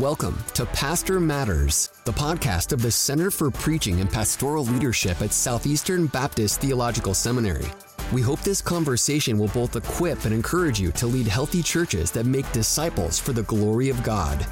Welcome 0.00 0.42
to 0.54 0.64
Pastor 0.64 1.20
Matters, 1.20 1.90
the 2.06 2.12
podcast 2.12 2.72
of 2.72 2.80
the 2.80 2.90
Center 2.90 3.30
for 3.30 3.50
Preaching 3.50 4.00
and 4.00 4.10
Pastoral 4.10 4.64
Leadership 4.64 5.20
at 5.20 5.34
Southeastern 5.34 6.06
Baptist 6.06 6.62
Theological 6.62 7.12
Seminary. 7.12 7.66
We 8.10 8.22
hope 8.22 8.40
this 8.40 8.62
conversation 8.62 9.38
will 9.38 9.48
both 9.48 9.76
equip 9.76 10.24
and 10.24 10.32
encourage 10.32 10.80
you 10.80 10.92
to 10.92 11.06
lead 11.06 11.26
healthy 11.26 11.62
churches 11.62 12.10
that 12.12 12.24
make 12.24 12.50
disciples 12.52 13.18
for 13.18 13.34
the 13.34 13.42
glory 13.42 13.90
of 13.90 14.02
God. 14.02 14.46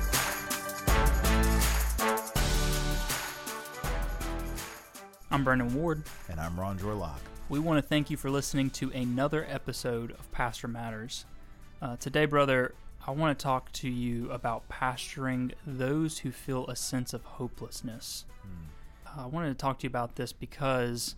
I'm 5.31 5.43
Brendan 5.43 5.73
Ward. 5.75 6.03
And 6.29 6.39
I'm 6.39 6.57
Ronjour 6.57 6.99
Locke. 6.99 7.23
We 7.49 7.61
want 7.61 7.83
to 7.83 7.89
thank 7.89 8.11
you 8.11 8.19
for 8.19 8.31
listening 8.31 8.69
to 8.71 8.91
another 8.91 9.47
episode 9.49 10.11
of 10.11 10.31
Pastor 10.33 10.69
Matters. 10.69 11.25
Uh, 11.81 11.97
today, 11.97 12.27
brother, 12.27 12.75
I 13.07 13.13
want 13.13 13.39
to 13.39 13.43
talk 13.43 13.73
to 13.73 13.89
you 13.89 14.31
about 14.31 14.69
pastoring 14.69 15.53
those 15.67 16.19
who 16.19 16.31
feel 16.31 16.67
a 16.67 16.77
sense 16.77 17.15
of 17.15 17.25
hopelessness. 17.25 18.27
Mm. 18.47 19.19
Uh, 19.19 19.25
I 19.25 19.27
wanted 19.27 19.49
to 19.49 19.55
talk 19.55 19.79
to 19.79 19.85
you 19.85 19.89
about 19.89 20.17
this 20.17 20.33
because 20.33 21.17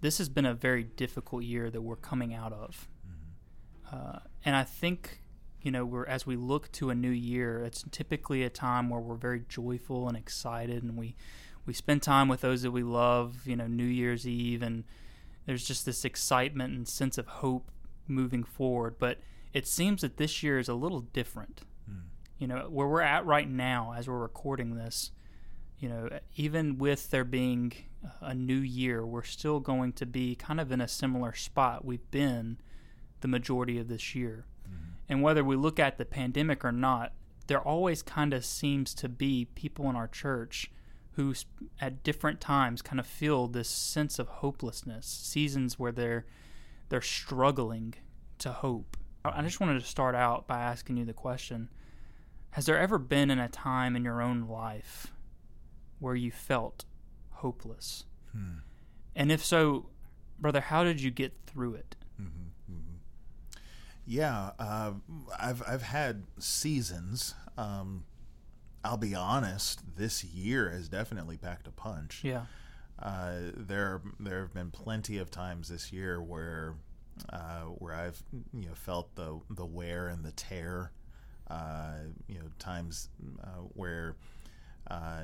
this 0.00 0.18
has 0.18 0.28
been 0.28 0.46
a 0.46 0.54
very 0.54 0.82
difficult 0.82 1.44
year 1.44 1.70
that 1.70 1.82
we're 1.82 1.96
coming 1.96 2.34
out 2.34 2.52
of. 2.52 2.88
Mm-hmm. 3.06 3.96
Uh, 3.96 4.18
and 4.44 4.56
I 4.56 4.64
think, 4.64 5.20
you 5.60 5.70
know, 5.70 5.84
we're 5.84 6.06
as 6.06 6.26
we 6.26 6.36
look 6.36 6.72
to 6.72 6.90
a 6.90 6.94
new 6.94 7.10
year, 7.10 7.62
it's 7.62 7.84
typically 7.90 8.42
a 8.42 8.50
time 8.50 8.88
where 8.88 9.00
we're 9.00 9.14
very 9.14 9.42
joyful 9.48 10.08
and 10.08 10.16
excited 10.16 10.82
and 10.82 10.96
we 10.96 11.16
we 11.66 11.72
spend 11.72 12.02
time 12.02 12.28
with 12.28 12.42
those 12.42 12.62
that 12.62 12.70
we 12.70 12.82
love, 12.82 13.46
you 13.46 13.56
know, 13.56 13.66
New 13.66 13.84
Year's 13.84 14.26
Eve 14.26 14.62
and 14.62 14.84
there's 15.46 15.66
just 15.66 15.84
this 15.86 16.04
excitement 16.04 16.74
and 16.74 16.88
sense 16.88 17.18
of 17.18 17.26
hope 17.26 17.70
moving 18.06 18.44
forward, 18.44 18.96
but 18.98 19.18
it 19.54 19.66
seems 19.66 20.02
that 20.02 20.18
this 20.18 20.42
year 20.42 20.58
is 20.58 20.68
a 20.68 20.74
little 20.74 21.00
different. 21.00 21.62
Mm. 21.90 22.02
You 22.38 22.46
know, 22.48 22.66
where 22.68 22.88
we're 22.88 23.00
at 23.00 23.24
right 23.24 23.48
now 23.48 23.94
as 23.96 24.08
we're 24.08 24.18
recording 24.18 24.74
this, 24.74 25.12
you 25.78 25.88
know, 25.88 26.10
even 26.36 26.76
with 26.76 27.10
there 27.10 27.24
being 27.24 27.72
a 28.20 28.34
new 28.34 28.58
year, 28.58 29.06
we're 29.06 29.22
still 29.22 29.60
going 29.60 29.92
to 29.94 30.06
be 30.06 30.34
kind 30.34 30.60
of 30.60 30.70
in 30.70 30.80
a 30.80 30.88
similar 30.88 31.32
spot 31.32 31.84
we've 31.84 32.10
been 32.10 32.58
the 33.20 33.28
majority 33.28 33.78
of 33.78 33.88
this 33.88 34.14
year. 34.14 34.44
Mm-hmm. 34.68 34.90
And 35.08 35.22
whether 35.22 35.44
we 35.44 35.56
look 35.56 35.78
at 35.78 35.96
the 35.96 36.04
pandemic 36.04 36.64
or 36.64 36.72
not, 36.72 37.12
there 37.46 37.60
always 37.60 38.02
kind 38.02 38.32
of 38.32 38.44
seems 38.44 38.94
to 38.94 39.08
be 39.08 39.46
people 39.54 39.88
in 39.88 39.96
our 39.96 40.08
church 40.08 40.70
who 41.12 41.32
at 41.80 42.02
different 42.02 42.40
times 42.40 42.82
kind 42.82 42.98
of 42.98 43.06
feel 43.06 43.46
this 43.46 43.68
sense 43.68 44.18
of 44.18 44.26
hopelessness, 44.28 45.06
seasons 45.06 45.78
where 45.78 45.92
they're 45.92 46.26
they're 46.88 47.00
struggling 47.00 47.94
to 48.38 48.50
hope. 48.50 48.96
I 49.24 49.42
just 49.42 49.58
wanted 49.58 49.80
to 49.80 49.86
start 49.86 50.14
out 50.14 50.46
by 50.46 50.60
asking 50.60 50.98
you 50.98 51.04
the 51.04 51.14
question 51.14 51.70
Has 52.50 52.66
there 52.66 52.78
ever 52.78 52.98
been 52.98 53.30
in 53.30 53.38
a 53.38 53.48
time 53.48 53.96
in 53.96 54.04
your 54.04 54.20
own 54.20 54.48
life 54.48 55.12
where 55.98 56.14
you 56.14 56.30
felt 56.30 56.84
hopeless? 57.30 58.04
Hmm. 58.32 58.58
And 59.16 59.32
if 59.32 59.42
so, 59.44 59.86
brother, 60.38 60.60
how 60.60 60.84
did 60.84 61.00
you 61.00 61.10
get 61.10 61.32
through 61.46 61.74
it? 61.74 61.96
Mm-hmm, 62.20 62.72
mm-hmm. 62.72 62.96
Yeah, 64.06 64.50
uh, 64.58 64.92
I've 65.38 65.62
I've 65.66 65.82
had 65.82 66.24
seasons. 66.38 67.34
Um, 67.56 68.04
I'll 68.84 68.98
be 68.98 69.14
honest. 69.14 69.96
This 69.96 70.22
year 70.22 70.68
has 70.68 70.88
definitely 70.88 71.38
packed 71.38 71.66
a 71.66 71.70
punch. 71.72 72.20
Yeah. 72.22 72.42
Uh, 72.98 73.36
there 73.56 74.02
there 74.20 74.40
have 74.42 74.52
been 74.52 74.70
plenty 74.70 75.16
of 75.16 75.30
times 75.30 75.68
this 75.68 75.92
year 75.92 76.20
where 76.20 76.74
uh, 77.30 77.53
where 77.66 77.94
I've 77.94 78.22
you 78.52 78.68
know 78.68 78.74
felt 78.74 79.14
the 79.14 79.40
the 79.50 79.66
wear 79.66 80.08
and 80.08 80.24
the 80.24 80.32
tear. 80.32 80.92
Uh, 81.50 81.96
you 82.26 82.36
know, 82.36 82.46
times 82.58 83.10
uh, 83.42 83.60
where 83.74 84.16
uh, 84.90 85.22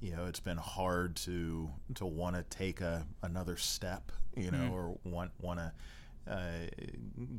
you 0.00 0.14
know 0.14 0.26
it's 0.26 0.40
been 0.40 0.56
hard 0.56 1.16
to 1.16 1.70
to 1.94 2.04
want 2.06 2.36
to 2.36 2.42
take 2.56 2.80
a 2.80 3.06
another 3.22 3.56
step. 3.56 4.12
You 4.36 4.50
know, 4.50 4.58
mm-hmm. 4.58 4.74
or 4.74 4.98
want 5.04 5.30
want 5.40 5.60
to. 5.60 5.72
Uh, 6.24 6.68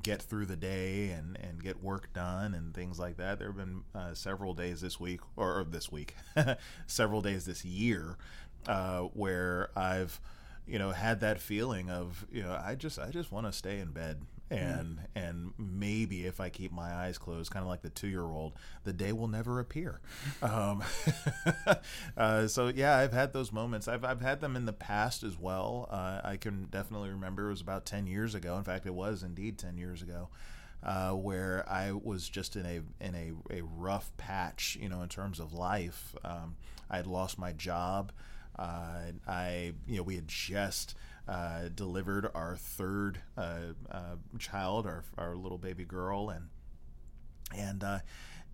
get 0.02 0.22
through 0.22 0.46
the 0.46 0.58
day 0.58 1.12
and, 1.12 1.40
and 1.42 1.64
get 1.64 1.82
work 1.82 2.12
done 2.12 2.54
and 2.54 2.74
things 2.74 3.00
like 3.00 3.16
that. 3.16 3.40
There 3.40 3.48
have 3.48 3.56
been 3.56 3.84
uh, 3.96 4.14
several 4.14 4.54
days 4.54 4.82
this 4.82 5.00
week, 5.00 5.22
or, 5.38 5.60
or 5.60 5.64
this 5.64 5.90
week, 5.90 6.16
several 6.86 7.22
days 7.22 7.46
this 7.46 7.64
year, 7.64 8.18
uh, 8.68 9.04
where 9.14 9.70
I've 9.74 10.20
you 10.68 10.80
know 10.80 10.92
had 10.92 11.20
that 11.22 11.40
feeling 11.40 11.90
of 11.90 12.26
you 12.32 12.44
know 12.44 12.60
I 12.64 12.76
just 12.76 13.00
I 13.00 13.10
just 13.10 13.32
want 13.32 13.46
to 13.48 13.54
stay 13.54 13.80
in 13.80 13.92
bed 13.92 14.22
and 14.54 14.98
mm. 14.98 15.06
and 15.16 15.54
maybe 15.58 16.26
if 16.26 16.40
I 16.40 16.50
keep 16.50 16.72
my 16.72 16.94
eyes 16.94 17.18
closed, 17.18 17.52
kind 17.52 17.64
of 17.64 17.70
like 17.70 17.82
the 17.82 17.90
two 17.90 18.08
year 18.08 18.24
old, 18.24 18.54
the 18.84 18.94
day 18.94 19.12
will 19.12 19.28
never 19.28 19.60
appear. 19.60 20.00
Um, 20.42 20.84
uh, 22.18 22.48
so 22.48 22.68
yeah, 22.68 22.98
I've 22.98 23.14
had 23.14 23.34
those 23.34 23.52
moments. 23.52 23.88
I've 23.88 24.04
I've 24.04 24.20
had 24.22 24.42
them 24.42 24.56
in 24.56 24.66
the 24.66 24.74
past 24.74 25.24
as 25.24 25.40
well. 25.40 25.88
Uh, 25.90 26.20
I 26.24 26.38
can 26.38 26.66
definitely 26.66 27.10
remember 27.10 27.48
it 27.48 27.52
was 27.52 27.62
about 27.62 27.86
ten 27.86 28.08
years 28.08 28.36
ago. 28.36 28.58
In 28.58 28.64
fact, 28.64 28.86
it 28.86 28.94
was 28.94 29.24
indeed 29.24 29.58
ten 29.58 29.78
years 29.78 30.02
ago. 30.02 30.30
Uh, 30.84 31.12
where 31.12 31.64
I 31.70 31.94
was 31.94 32.28
just 32.28 32.58
in 32.58 32.66
a 32.66 32.82
in 33.04 33.16
a, 33.16 33.60
a 33.60 33.62
rough 33.62 34.12
patch, 34.18 34.78
you 34.80 34.90
know, 34.90 35.02
in 35.02 35.10
terms 35.10 35.40
of 35.40 35.54
life. 35.54 36.14
Um, 36.26 36.58
I 36.90 36.98
had 36.98 37.08
lost 37.08 37.40
my 37.40 37.54
job. 37.54 38.12
Uh, 38.58 39.12
I, 39.28 39.74
you 39.88 39.98
know, 39.98 40.04
we 40.04 40.16
had 40.16 40.28
just 40.28 40.96
uh, 41.28 41.70
delivered 41.74 42.30
our 42.34 42.56
third 42.56 43.20
uh, 43.38 43.74
uh, 43.90 44.16
child, 44.40 44.86
our 44.86 45.04
our 45.18 45.36
little 45.36 45.58
baby 45.58 45.86
girl, 45.86 46.30
and 46.30 46.50
and 47.56 47.84
uh, 47.84 48.00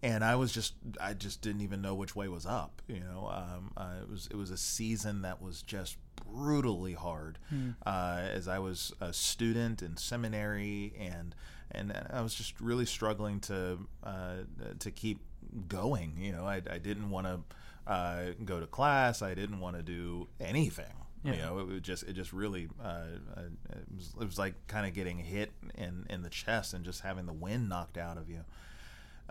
and 0.02 0.24
I 0.24 0.36
was 0.36 0.52
just 0.52 0.74
I 1.02 1.14
just 1.14 1.42
didn't 1.42 1.62
even 1.62 1.82
know 1.82 1.96
which 1.96 2.16
way 2.16 2.28
was 2.28 2.46
up. 2.46 2.82
You 2.88 3.00
know, 3.00 3.30
um, 3.32 3.72
uh, 3.76 4.02
it 4.02 4.10
was 4.10 4.28
it 4.32 4.36
was 4.36 4.52
a 4.52 4.58
season 4.58 5.24
that 5.24 5.42
was 5.42 5.62
just 5.62 5.98
brutally 6.16 6.94
hard 6.94 7.40
mm. 7.54 7.76
uh, 7.86 8.22
as 8.34 8.48
I 8.48 8.60
was 8.60 8.94
a 9.02 9.14
student 9.14 9.82
in 9.82 9.98
seminary 9.98 10.94
and 11.00 11.34
and 11.72 11.94
I 12.12 12.22
was 12.22 12.34
just 12.34 12.60
really 12.60 12.86
struggling 12.86 13.40
to 13.42 13.80
uh, 14.04 14.36
to 14.80 14.92
keep 14.92 15.20
going. 15.68 16.14
You 16.18 16.32
know, 16.32 16.46
I, 16.46 16.62
I 16.70 16.78
didn't 16.78 17.10
want 17.10 17.28
to 17.28 17.42
uh, 17.90 18.34
go 18.46 18.60
to 18.60 18.68
class. 18.68 19.22
I 19.22 19.34
didn't 19.34 19.60
want 19.60 19.76
to 19.76 19.82
do 19.82 20.28
anything. 20.40 20.86
Yeah. 21.24 21.34
You 21.34 21.42
know, 21.42 21.60
it 21.60 21.68
was 21.68 21.82
just 21.82 22.04
it 22.04 22.14
just 22.14 22.32
really 22.32 22.70
uh, 22.82 23.04
uh, 23.36 23.42
it, 23.72 23.94
was, 23.94 24.14
it 24.22 24.26
was 24.26 24.38
like 24.38 24.54
kind 24.68 24.88
of 24.88 24.94
getting 24.94 25.18
hit 25.18 25.52
in 25.76 26.06
in 26.10 26.22
the 26.22 26.30
chest 26.30 26.74
and 26.74 26.86
just 26.86 27.02
having 27.02 27.26
the 27.26 27.34
wind 27.34 27.68
knocked 27.68 27.98
out 27.98 28.18
of 28.18 28.30
you. 28.30 28.46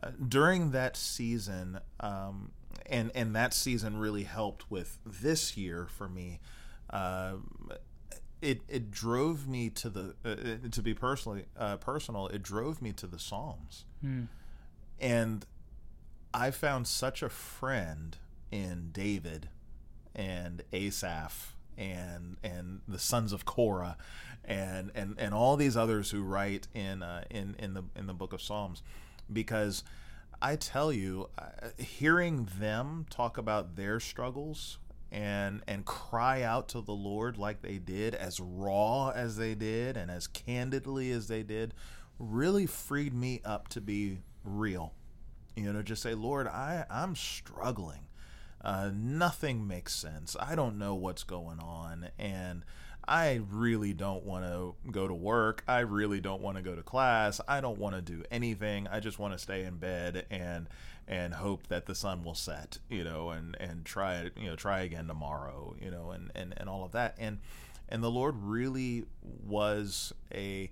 Uh, 0.03 0.11
during 0.29 0.73
that 0.73 0.97
season, 0.97 1.81
um, 2.01 2.51
and 2.87 3.11
and 3.15 3.35
that 3.35 3.55
season 3.55 3.97
really 3.97 4.25
helped 4.25 4.71
with 4.71 4.99
this 5.07 5.57
year 5.57 5.87
for 5.87 6.09
me. 6.09 6.41
Uh, 6.91 7.35
it 8.43 8.61
it 8.69 8.91
drove 8.91 9.49
me 9.49 9.71
to 9.71 9.89
the 9.89 10.15
uh, 10.25 10.69
to 10.69 10.83
be 10.83 10.93
personally 10.93 11.47
uh, 11.57 11.77
personal. 11.79 12.27
It 12.27 12.43
drove 12.43 12.83
me 12.83 12.93
to 12.93 13.07
the 13.07 13.19
Psalms, 13.19 13.85
hmm. 14.03 14.25
and 15.01 15.47
I 16.35 16.51
found 16.51 16.87
such 16.87 17.23
a 17.23 17.31
friend 17.31 18.17
in 18.50 18.91
David 18.92 19.48
and 20.14 20.62
Asaph 20.72 21.54
and 21.76 22.36
and 22.42 22.81
the 22.88 22.98
sons 22.98 23.32
of 23.32 23.44
Korah 23.44 23.97
and 24.44 24.91
and 24.94 25.14
and 25.19 25.32
all 25.32 25.56
these 25.56 25.76
others 25.76 26.10
who 26.10 26.22
write 26.22 26.66
in 26.75 27.03
uh, 27.03 27.25
in 27.31 27.54
in 27.59 27.75
the 27.75 27.84
in 27.94 28.06
the 28.06 28.14
book 28.14 28.32
of 28.32 28.42
Psalms. 28.42 28.82
Because 29.32 29.84
I 30.41 30.56
tell 30.56 30.92
you 30.92 31.28
uh, 31.38 31.69
hearing 31.76 32.48
them 32.59 33.06
talk 33.10 33.38
about 33.38 33.76
their 33.76 34.00
struggles 34.00 34.78
and 35.12 35.62
and 35.69 35.84
cry 35.84 36.42
out 36.42 36.69
to 36.70 36.80
the 36.80 36.92
Lord 36.92 37.38
like 37.38 37.62
they 37.62 37.78
did 37.78 38.15
as 38.15 38.41
raw 38.41 39.10
as 39.10 39.36
they 39.36 39.54
did 39.54 39.97
and 39.97 40.10
as 40.10 40.26
candidly 40.26 41.12
as 41.12 41.28
they 41.28 41.42
did 41.42 41.75
really 42.19 42.66
freed 42.66 43.15
me 43.15 43.41
up 43.44 43.69
to 43.69 43.80
be 43.80 44.19
real. 44.44 44.94
You 45.56 45.72
know 45.72 45.82
just 45.82 46.03
say 46.03 46.15
Lord 46.15 46.47
I 46.47 46.84
I'm 46.91 47.15
struggling 47.15 48.08
uh, 48.63 48.91
nothing 48.95 49.66
makes 49.66 49.95
sense. 49.95 50.37
I 50.39 50.55
don't 50.55 50.78
know 50.78 50.95
what's 50.95 51.22
going 51.22 51.60
on. 51.60 52.09
And 52.19 52.65
I 53.09 53.41
really 53.51 53.95
don't 53.95 54.25
want 54.25 54.45
to 54.45 54.75
go 54.91 55.09
to 55.09 55.15
work. 55.15 55.65
I 55.66 55.81
really 55.81 56.21
don't 56.21 56.43
want 56.43 56.59
to 56.59 56.63
go 56.63 56.77
to 56.77 56.83
class. 56.83 57.41
I 57.49 57.60
don't 57.60 57.78
want 57.78 57.95
to 57.95 58.03
do 58.03 58.22
anything. 58.31 58.87
I 58.87 59.01
just 59.01 59.19
want 59.19 59.33
to 59.33 59.39
stay 59.39 59.65
in 59.65 59.78
bed 59.78 60.27
and 60.31 60.69
and 61.10 61.33
hope 61.33 61.69
that 61.69 61.87
the 61.87 61.95
sun 61.95 62.22
will 62.22 62.34
set, 62.34 62.78
you 62.91 63.03
know, 63.03 63.31
and 63.31 63.57
and 63.59 63.87
try 63.87 64.31
you 64.37 64.51
know 64.51 64.57
try 64.57 64.81
again 64.81 65.07
tomorrow, 65.07 65.75
you 65.81 65.91
know, 65.91 66.11
and 66.11 66.31
and 66.34 66.53
and 66.59 66.69
all 66.69 66.84
of 66.84 66.93
that. 66.93 67.15
And 67.19 67.39
and 67.89 68.04
the 68.04 68.11
Lord 68.11 68.34
really 68.43 69.07
was 69.22 70.13
a 70.34 70.71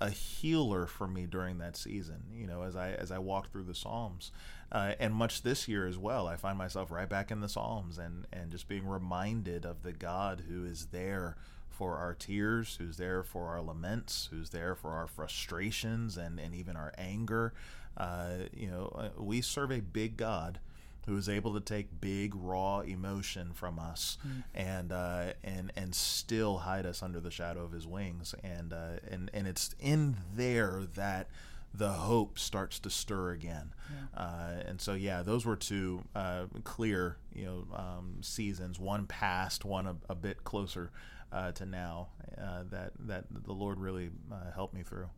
a 0.00 0.10
healer 0.10 0.86
for 0.86 1.08
me 1.08 1.26
during 1.26 1.58
that 1.58 1.76
season. 1.76 2.22
You 2.32 2.46
know, 2.46 2.62
as 2.62 2.76
I 2.76 2.92
as 2.92 3.10
I 3.10 3.18
walked 3.18 3.50
through 3.50 3.64
the 3.64 3.74
Psalms, 3.74 4.30
uh, 4.72 4.94
and 4.98 5.14
much 5.14 5.42
this 5.42 5.68
year 5.68 5.86
as 5.86 5.98
well, 5.98 6.26
I 6.26 6.36
find 6.36 6.58
myself 6.58 6.90
right 6.90 7.08
back 7.08 7.30
in 7.30 7.40
the 7.40 7.48
Psalms 7.48 7.98
and 7.98 8.26
and 8.32 8.50
just 8.50 8.68
being 8.68 8.86
reminded 8.86 9.64
of 9.64 9.82
the 9.82 9.92
God 9.92 10.44
who 10.48 10.64
is 10.64 10.86
there 10.86 11.36
for 11.68 11.96
our 11.96 12.14
tears, 12.14 12.76
who's 12.80 12.96
there 12.96 13.22
for 13.22 13.48
our 13.48 13.60
laments, 13.60 14.28
who's 14.30 14.50
there 14.50 14.74
for 14.74 14.92
our 14.92 15.06
frustrations 15.06 16.16
and 16.16 16.38
and 16.38 16.54
even 16.54 16.76
our 16.76 16.92
anger. 16.96 17.52
Uh, 17.96 18.48
you 18.52 18.68
know, 18.68 18.92
uh, 18.96 19.22
we 19.22 19.40
serve 19.40 19.70
a 19.70 19.80
big 19.80 20.16
God 20.16 20.58
who 21.06 21.16
is 21.16 21.28
able 21.28 21.52
to 21.52 21.60
take 21.60 22.00
big 22.00 22.34
raw 22.34 22.80
emotion 22.80 23.52
from 23.52 23.78
us 23.78 24.16
and 24.54 24.92
uh, 24.92 25.32
and 25.42 25.72
and 25.76 25.94
still 25.94 26.58
hide 26.58 26.86
us 26.86 27.02
under 27.02 27.20
the 27.20 27.30
shadow 27.30 27.62
of 27.64 27.72
his 27.72 27.86
wings 27.86 28.34
and 28.42 28.72
uh, 28.72 28.96
and 29.10 29.30
and 29.34 29.46
it's 29.46 29.74
in 29.78 30.16
there 30.34 30.82
that 30.94 31.28
the 31.76 31.90
hope 31.90 32.38
starts 32.38 32.78
to 32.80 32.90
stir 32.90 33.32
again. 33.32 33.74
Uh, 34.16 34.62
and 34.66 34.80
so 34.80 34.94
yeah 34.94 35.22
those 35.22 35.44
were 35.44 35.56
two 35.56 36.02
uh, 36.14 36.44
clear 36.62 37.16
you 37.32 37.44
know 37.44 37.66
um, 37.74 38.16
seasons 38.20 38.78
one 38.78 39.06
past 39.06 39.64
one 39.64 39.86
a, 39.86 39.96
a 40.08 40.14
bit 40.14 40.44
closer 40.44 40.90
uh, 41.32 41.50
to 41.52 41.66
now 41.66 42.08
uh, 42.40 42.62
that 42.70 42.92
that 42.98 43.24
the 43.30 43.52
Lord 43.52 43.78
really 43.80 44.10
uh, 44.32 44.52
helped 44.54 44.74
me 44.74 44.82
through. 44.82 45.08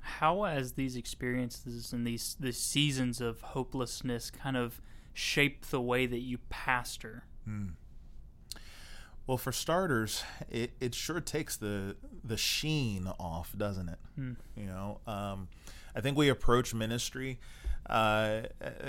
How 0.00 0.42
has 0.44 0.72
these 0.72 0.96
experiences 0.96 1.92
and 1.92 2.06
these 2.06 2.36
these 2.38 2.58
seasons 2.58 3.20
of 3.20 3.40
hopelessness 3.40 4.30
kind 4.30 4.56
of 4.56 4.80
shaped 5.12 5.70
the 5.70 5.80
way 5.80 6.06
that 6.06 6.20
you 6.20 6.38
pastor? 6.48 7.24
Well, 9.26 9.38
for 9.38 9.52
starters, 9.52 10.22
it, 10.50 10.72
it 10.80 10.94
sure 10.94 11.20
takes 11.20 11.56
the 11.56 11.96
the 12.22 12.36
sheen 12.36 13.08
off, 13.18 13.54
doesn't 13.56 13.88
it? 13.88 13.98
You 14.56 14.66
know, 14.66 15.00
um, 15.06 15.48
I 15.94 16.00
think 16.00 16.16
we 16.16 16.28
approach 16.28 16.74
ministry 16.74 17.38
uh, 17.86 18.42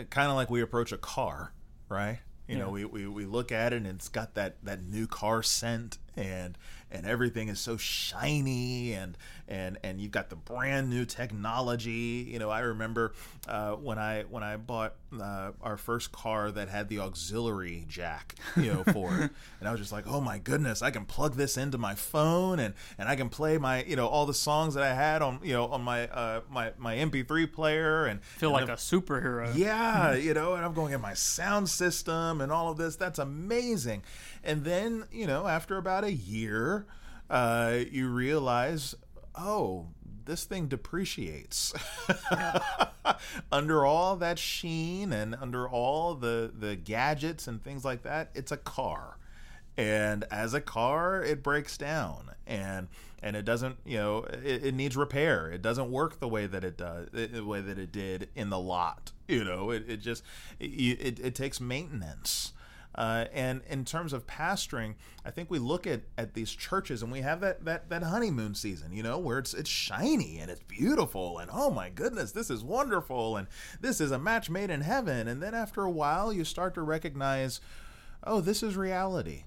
kind 0.09 0.29
of 0.29 0.35
like 0.35 0.49
we 0.49 0.61
approach 0.61 0.91
a 0.91 0.97
car, 0.97 1.53
right? 1.89 2.19
You 2.47 2.57
know, 2.57 2.69
we, 2.69 2.85
we, 2.85 3.07
we 3.07 3.25
look 3.25 3.51
at 3.51 3.73
it 3.73 3.77
and 3.77 3.87
it's 3.87 4.07
got 4.07 4.35
that, 4.35 4.57
that 4.63 4.83
new 4.83 5.07
car 5.07 5.41
scent 5.41 5.97
and 6.15 6.57
and 6.91 7.05
everything 7.05 7.49
is 7.49 7.59
so 7.59 7.75
shiny 7.77 8.93
and 8.93 9.17
and 9.47 9.77
and 9.83 9.99
you've 9.99 10.11
got 10.11 10.29
the 10.29 10.35
brand 10.35 10.89
new 10.89 11.05
technology. 11.05 12.27
You 12.31 12.39
know, 12.39 12.49
I 12.49 12.59
remember 12.61 13.13
uh, 13.47 13.71
when 13.73 13.97
I 13.99 14.23
when 14.29 14.43
I 14.43 14.57
bought 14.57 14.95
uh, 15.19 15.51
our 15.61 15.77
first 15.77 16.11
car 16.11 16.51
that 16.51 16.69
had 16.69 16.89
the 16.89 16.99
auxiliary 16.99 17.85
jack, 17.87 18.35
you 18.55 18.73
know, 18.73 18.83
for 18.91 19.13
it, 19.19 19.31
and 19.59 19.67
I 19.67 19.71
was 19.71 19.79
just 19.79 19.91
like, 19.91 20.05
oh 20.07 20.21
my 20.21 20.37
goodness, 20.37 20.81
I 20.81 20.91
can 20.91 21.05
plug 21.05 21.35
this 21.35 21.57
into 21.57 21.77
my 21.77 21.95
phone 21.95 22.59
and 22.59 22.73
and 22.97 23.07
I 23.09 23.15
can 23.15 23.29
play 23.29 23.57
my 23.57 23.83
you 23.83 23.95
know 23.95 24.07
all 24.07 24.25
the 24.25 24.33
songs 24.33 24.73
that 24.75 24.83
I 24.83 24.93
had 24.93 25.21
on 25.21 25.39
you 25.43 25.53
know 25.53 25.67
on 25.67 25.81
my 25.81 26.07
uh, 26.07 26.41
my 26.49 26.71
my 26.77 26.95
MP3 26.95 27.51
player 27.51 28.05
and 28.05 28.23
Feel 28.23 28.49
and 28.49 28.53
like 28.53 28.65
then- 28.67 28.73
a 28.75 28.77
superhero. 28.77 29.51
yeah, 29.55 30.13
you 30.15 30.33
know, 30.33 30.55
and 30.55 30.65
I'm 30.65 30.73
going 30.73 30.93
in 30.93 31.01
my 31.01 31.13
sound 31.13 31.69
system 31.69 32.41
and 32.41 32.51
all 32.51 32.71
of 32.71 32.77
this. 32.77 32.95
That's 32.95 33.19
amazing. 33.19 34.03
And 34.45 34.63
then, 34.63 35.05
you 35.11 35.25
know, 35.25 35.47
after 35.47 35.77
about 35.77 36.03
a 36.03 36.13
year, 36.13 36.85
uh, 37.29 37.79
you 37.91 38.09
realize, 38.09 38.95
oh, 39.33 39.87
this 40.25 40.43
thing 40.43 40.67
depreciates. 40.67 41.73
under 43.51 43.85
all 43.85 44.15
that 44.17 44.39
sheen 44.39 45.13
and 45.13 45.35
under 45.35 45.67
all 45.67 46.15
the 46.15 46.51
the 46.57 46.75
gadgets 46.75 47.47
and 47.47 47.63
things 47.63 47.85
like 47.85 48.03
that, 48.03 48.29
it's 48.33 48.51
a 48.51 48.57
car. 48.57 49.17
And 49.77 50.23
as 50.31 50.53
a 50.53 50.61
car, 50.61 51.21
it 51.23 51.43
breaks 51.43 51.77
down 51.77 52.31
and 52.47 52.87
and 53.21 53.35
it 53.35 53.43
doesn't, 53.43 53.77
you 53.85 53.97
know, 53.97 54.23
it, 54.43 54.65
it 54.65 54.75
needs 54.75 54.95
repair. 54.95 55.49
It 55.49 55.61
doesn't 55.63 55.91
work 55.91 56.19
the 56.19 56.27
way 56.27 56.45
that 56.45 56.63
it 56.63 56.77
does, 56.77 57.09
the 57.11 57.43
way 57.43 57.59
that 57.61 57.79
it 57.79 57.91
did 57.91 58.29
in 58.35 58.49
the 58.49 58.59
lot. 58.59 59.11
You 59.27 59.43
know, 59.43 59.71
it, 59.71 59.85
it 59.87 59.97
just 59.97 60.23
it, 60.59 60.65
it, 60.65 61.19
it 61.19 61.35
takes 61.35 61.59
maintenance. 61.59 62.53
Uh, 62.95 63.25
and 63.33 63.61
in 63.69 63.83
terms 63.83 64.13
of 64.13 64.25
pastoring, 64.25 64.95
I 65.25 65.31
think 65.31 65.51
we 65.51 65.59
look 65.59 65.85
at, 65.85 66.01
at 66.17 66.33
these 66.33 66.51
churches 66.51 67.03
and 67.03 67.11
we 67.11 67.21
have 67.21 67.41
that, 67.41 67.65
that, 67.65 67.89
that 67.89 68.03
honeymoon 68.03 68.55
season, 68.55 68.93
you 68.93 69.03
know, 69.03 69.19
where 69.19 69.37
it's 69.37 69.53
it's 69.53 69.69
shiny 69.69 70.39
and 70.39 70.49
it's 70.49 70.63
beautiful 70.63 71.39
and 71.39 71.49
oh 71.53 71.69
my 71.69 71.89
goodness, 71.89 72.31
this 72.31 72.49
is 72.49 72.63
wonderful 72.63 73.35
and 73.35 73.47
this 73.81 73.99
is 73.99 74.11
a 74.11 74.19
match 74.19 74.49
made 74.49 74.69
in 74.69 74.81
heaven. 74.81 75.27
And 75.27 75.43
then 75.43 75.53
after 75.53 75.83
a 75.83 75.91
while, 75.91 76.31
you 76.31 76.45
start 76.45 76.73
to 76.75 76.81
recognize, 76.81 77.59
oh, 78.23 78.39
this 78.39 78.63
is 78.63 78.77
reality. 78.77 79.43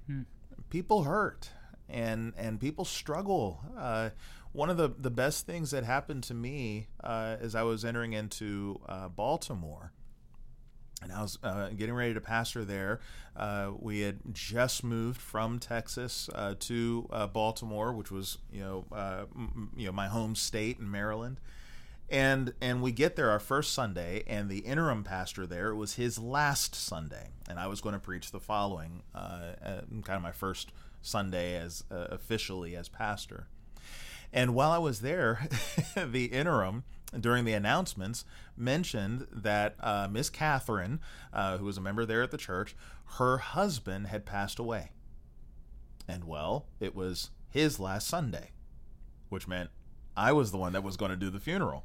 People 0.68 1.04
hurt 1.04 1.50
and 1.88 2.34
and 2.36 2.60
people 2.60 2.84
struggle. 2.84 3.60
Uh, 3.78 4.10
one 4.52 4.68
of 4.68 4.76
the, 4.76 4.88
the 4.98 5.10
best 5.10 5.46
things 5.46 5.70
that 5.70 5.84
happened 5.84 6.22
to 6.24 6.34
me 6.34 6.88
uh, 7.02 7.36
as 7.40 7.54
I 7.54 7.62
was 7.62 7.84
entering 7.84 8.12
into 8.12 8.80
uh, 8.88 9.08
Baltimore 9.08 9.92
and 11.02 11.12
I 11.12 11.22
was 11.22 11.38
uh, 11.42 11.68
getting 11.70 11.94
ready 11.94 12.14
to 12.14 12.20
pastor 12.20 12.64
there. 12.64 13.00
Uh, 13.36 13.70
we 13.78 14.00
had 14.00 14.18
just 14.32 14.82
moved 14.82 15.20
from 15.20 15.58
Texas 15.58 16.28
uh, 16.34 16.54
to 16.60 17.08
uh, 17.12 17.26
Baltimore, 17.26 17.92
which 17.92 18.10
was 18.10 18.38
you 18.52 18.60
know 18.60 18.84
uh, 18.92 19.24
m- 19.34 19.70
you 19.76 19.86
know 19.86 19.92
my 19.92 20.08
home 20.08 20.34
state 20.34 20.78
in 20.78 20.90
Maryland. 20.90 21.40
And 22.10 22.54
and 22.60 22.82
we 22.82 22.90
get 22.90 23.16
there 23.16 23.30
our 23.30 23.38
first 23.38 23.72
Sunday, 23.72 24.24
and 24.26 24.48
the 24.48 24.60
interim 24.60 25.04
pastor 25.04 25.46
there 25.46 25.74
was 25.74 25.94
his 25.94 26.18
last 26.18 26.74
Sunday, 26.74 27.28
and 27.48 27.60
I 27.60 27.66
was 27.66 27.80
going 27.82 27.92
to 27.92 28.00
preach 28.00 28.30
the 28.30 28.40
following, 28.40 29.02
uh, 29.14 29.52
kind 29.62 30.16
of 30.16 30.22
my 30.22 30.32
first 30.32 30.72
Sunday 31.02 31.54
as 31.56 31.84
officially 31.90 32.74
as 32.74 32.88
pastor. 32.88 33.46
And 34.32 34.54
while 34.54 34.70
I 34.70 34.78
was 34.78 35.00
there, 35.00 35.48
the 35.96 36.26
interim 36.26 36.84
during 37.18 37.44
the 37.44 37.52
announcements 37.52 38.24
mentioned 38.56 39.26
that 39.32 39.76
uh, 39.80 40.08
Miss 40.10 40.30
Catherine, 40.30 41.00
uh, 41.32 41.58
who 41.58 41.64
was 41.64 41.78
a 41.78 41.80
member 41.80 42.04
there 42.04 42.22
at 42.22 42.30
the 42.30 42.36
church, 42.36 42.76
her 43.16 43.38
husband 43.38 44.08
had 44.08 44.26
passed 44.26 44.58
away. 44.58 44.90
And 46.06 46.24
well, 46.24 46.66
it 46.80 46.94
was 46.94 47.30
his 47.50 47.80
last 47.80 48.06
Sunday, 48.08 48.50
which 49.28 49.48
meant 49.48 49.70
I 50.16 50.32
was 50.32 50.50
the 50.50 50.58
one 50.58 50.72
that 50.72 50.82
was 50.82 50.96
going 50.96 51.10
to 51.10 51.16
do 51.16 51.30
the 51.30 51.40
funeral. 51.40 51.84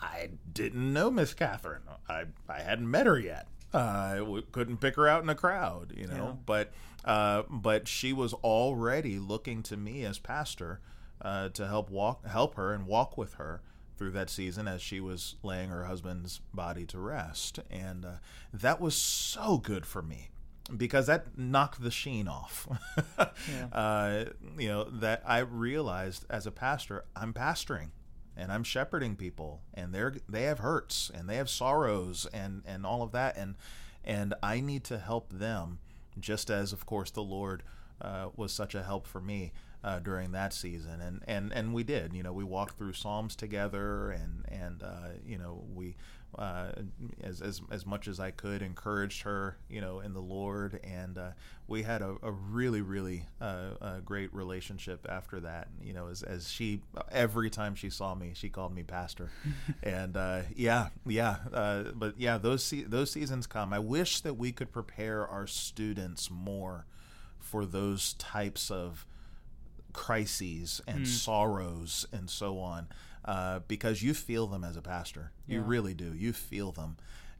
I 0.00 0.30
didn't 0.52 0.92
know 0.92 1.10
Miss 1.10 1.32
Catherine. 1.32 1.82
I, 2.08 2.24
I 2.48 2.60
hadn't 2.60 2.90
met 2.90 3.06
her 3.06 3.18
yet. 3.18 3.48
Uh, 3.72 3.78
I 3.78 4.16
w- 4.18 4.44
couldn't 4.52 4.78
pick 4.78 4.96
her 4.96 5.08
out 5.08 5.22
in 5.22 5.28
a 5.28 5.34
crowd, 5.34 5.94
you 5.96 6.06
know. 6.06 6.14
Yeah. 6.14 6.32
But 6.46 6.72
uh, 7.04 7.42
but 7.48 7.88
she 7.88 8.12
was 8.12 8.32
already 8.34 9.18
looking 9.18 9.62
to 9.64 9.76
me 9.76 10.04
as 10.04 10.18
pastor 10.18 10.80
uh, 11.22 11.48
to 11.50 11.66
help 11.66 11.90
walk 11.90 12.26
help 12.26 12.54
her 12.54 12.72
and 12.72 12.86
walk 12.86 13.16
with 13.18 13.34
her 13.34 13.62
through 13.96 14.12
that 14.12 14.30
season 14.30 14.66
as 14.68 14.82
she 14.82 15.00
was 15.00 15.36
laying 15.42 15.68
her 15.68 15.84
husband's 15.84 16.40
body 16.52 16.84
to 16.86 16.98
rest, 16.98 17.60
and 17.70 18.04
uh, 18.04 18.12
that 18.52 18.80
was 18.80 18.94
so 18.94 19.58
good 19.58 19.86
for 19.86 20.02
me 20.02 20.30
because 20.74 21.06
that 21.06 21.36
knocked 21.36 21.82
the 21.82 21.90
sheen 21.90 22.26
off. 22.28 22.68
uh, 23.72 24.24
you 24.58 24.68
know 24.68 24.84
that 24.84 25.22
I 25.26 25.38
realized 25.38 26.24
as 26.30 26.46
a 26.46 26.50
pastor, 26.50 27.04
I'm 27.14 27.32
pastoring 27.32 27.90
and 28.36 28.50
I'm 28.50 28.64
shepherding 28.64 29.16
people, 29.16 29.62
and 29.72 29.94
they're 29.94 30.14
they 30.28 30.42
have 30.44 30.58
hurts 30.60 31.10
and 31.12 31.28
they 31.28 31.36
have 31.36 31.50
sorrows 31.50 32.26
and 32.32 32.62
and 32.66 32.84
all 32.84 33.02
of 33.02 33.12
that, 33.12 33.36
and 33.36 33.56
and 34.04 34.34
I 34.42 34.60
need 34.60 34.84
to 34.84 34.98
help 34.98 35.32
them, 35.32 35.78
just 36.18 36.50
as 36.50 36.72
of 36.72 36.86
course 36.86 37.10
the 37.10 37.22
Lord 37.22 37.62
uh, 38.00 38.28
was 38.36 38.52
such 38.52 38.74
a 38.74 38.82
help 38.82 39.06
for 39.06 39.20
me. 39.20 39.52
Uh, 39.84 39.98
during 39.98 40.32
that 40.32 40.54
season, 40.54 41.02
and, 41.02 41.22
and 41.28 41.52
and 41.52 41.74
we 41.74 41.82
did, 41.84 42.14
you 42.14 42.22
know, 42.22 42.32
we 42.32 42.42
walked 42.42 42.78
through 42.78 42.94
Psalms 42.94 43.36
together, 43.36 44.12
and 44.12 44.46
and 44.48 44.82
uh, 44.82 45.08
you 45.26 45.36
know 45.36 45.62
we, 45.74 45.94
uh, 46.38 46.70
as 47.22 47.42
as 47.42 47.60
as 47.70 47.84
much 47.84 48.08
as 48.08 48.18
I 48.18 48.30
could, 48.30 48.62
encouraged 48.62 49.24
her, 49.24 49.58
you 49.68 49.82
know, 49.82 50.00
in 50.00 50.14
the 50.14 50.22
Lord, 50.22 50.80
and 50.82 51.18
uh, 51.18 51.30
we 51.68 51.82
had 51.82 52.00
a, 52.00 52.16
a 52.22 52.30
really 52.30 52.80
really 52.80 53.26
uh, 53.42 53.72
uh, 53.78 54.00
great 54.00 54.32
relationship 54.32 55.06
after 55.06 55.38
that. 55.40 55.68
You 55.82 55.92
know, 55.92 56.08
as 56.08 56.22
as 56.22 56.50
she 56.50 56.80
every 57.12 57.50
time 57.50 57.74
she 57.74 57.90
saw 57.90 58.14
me, 58.14 58.32
she 58.34 58.48
called 58.48 58.74
me 58.74 58.84
pastor, 58.84 59.30
and 59.82 60.16
uh, 60.16 60.42
yeah, 60.56 60.88
yeah, 61.06 61.36
uh, 61.52 61.82
but 61.94 62.14
yeah, 62.18 62.38
those 62.38 62.64
se- 62.64 62.86
those 62.88 63.10
seasons 63.10 63.46
come. 63.46 63.74
I 63.74 63.80
wish 63.80 64.22
that 64.22 64.38
we 64.38 64.50
could 64.50 64.72
prepare 64.72 65.28
our 65.28 65.46
students 65.46 66.30
more 66.30 66.86
for 67.38 67.66
those 67.66 68.14
types 68.14 68.70
of 68.70 69.06
crises 69.94 70.82
and 70.86 71.08
sorrows 71.08 72.06
and 72.12 72.28
so 72.28 72.58
on 72.58 72.88
uh, 73.24 73.60
because 73.66 74.02
you 74.02 74.12
feel 74.12 74.46
them 74.46 74.62
as 74.64 74.76
a 74.76 74.82
pastor. 74.82 75.32
You 75.46 75.60
Yeah. 75.60 75.64
really 75.66 75.94
do. 75.94 76.12
You 76.14 76.34
feel 76.34 76.72
them. 76.72 76.96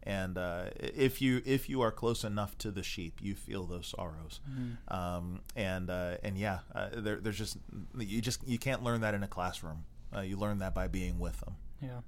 And 0.07 0.37
uh, 0.39 0.65
if 0.79 1.21
you 1.23 1.43
if 1.47 1.69
you 1.69 1.81
are 1.83 1.91
close 1.91 2.25
enough 2.25 2.57
to 2.59 2.71
the 2.71 2.83
sheep 2.83 3.21
you 3.23 3.35
feel 3.35 3.65
those 3.65 3.87
sorrows. 3.97 4.41
Um, 4.89 5.41
and 5.57 5.91
uh, 5.91 6.17
and 6.23 6.37
yeah 6.39 6.61
uh, 6.75 6.89
there, 6.95 7.17
there's 7.21 7.39
just 7.39 7.57
you 7.99 8.21
just 8.23 8.47
you 8.47 8.59
can't 8.59 8.83
learn 8.83 9.01
that 9.03 9.15
in 9.15 9.23
a 9.23 9.29
classroom. 9.29 9.85
Uh, 10.15 10.21
you 10.21 10.37
learn 10.39 10.59
that 10.61 10.75
by 10.75 10.89
being 10.89 11.19
with 11.19 11.41
them. 11.41 11.55
Yeah. 11.83 12.01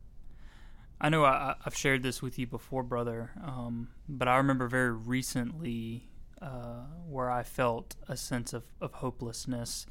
I 1.01 1.09
know 1.11 1.25
I, 1.25 1.55
I've 1.65 1.77
shared 1.77 2.03
this 2.03 2.23
with 2.23 2.39
you 2.39 2.47
before, 2.47 2.83
brother, 2.83 3.31
um, 3.45 3.89
but 4.09 4.29
I 4.29 4.37
remember 4.39 4.67
very 4.69 4.93
recently 4.93 6.09
uh, 6.41 6.85
where 7.07 7.31
I 7.31 7.43
felt 7.43 7.97
a 8.09 8.17
sense 8.17 8.53
of, 8.55 8.63
of 8.81 8.93
hopelessness. 8.95 9.87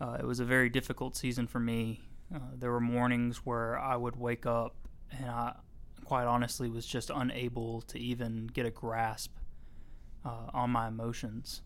Uh, 0.00 0.16
it 0.20 0.24
was 0.24 0.40
a 0.40 0.44
very 0.44 0.68
difficult 0.68 1.16
season 1.16 1.46
for 1.46 1.58
me. 1.60 2.00
Uh, 2.34 2.38
there 2.56 2.70
were 2.70 2.80
mornings 2.80 3.38
where 3.38 3.78
I 3.78 3.96
would 3.96 4.16
wake 4.16 4.46
up 4.46 4.74
and 5.10 5.26
I, 5.30 5.54
quite 6.04 6.24
honestly, 6.26 6.68
was 6.68 6.86
just 6.86 7.10
unable 7.14 7.80
to 7.82 7.98
even 7.98 8.46
get 8.48 8.66
a 8.66 8.70
grasp 8.70 9.34
uh, 10.24 10.46
on 10.52 10.70
my 10.70 10.88
emotions. 10.88 11.62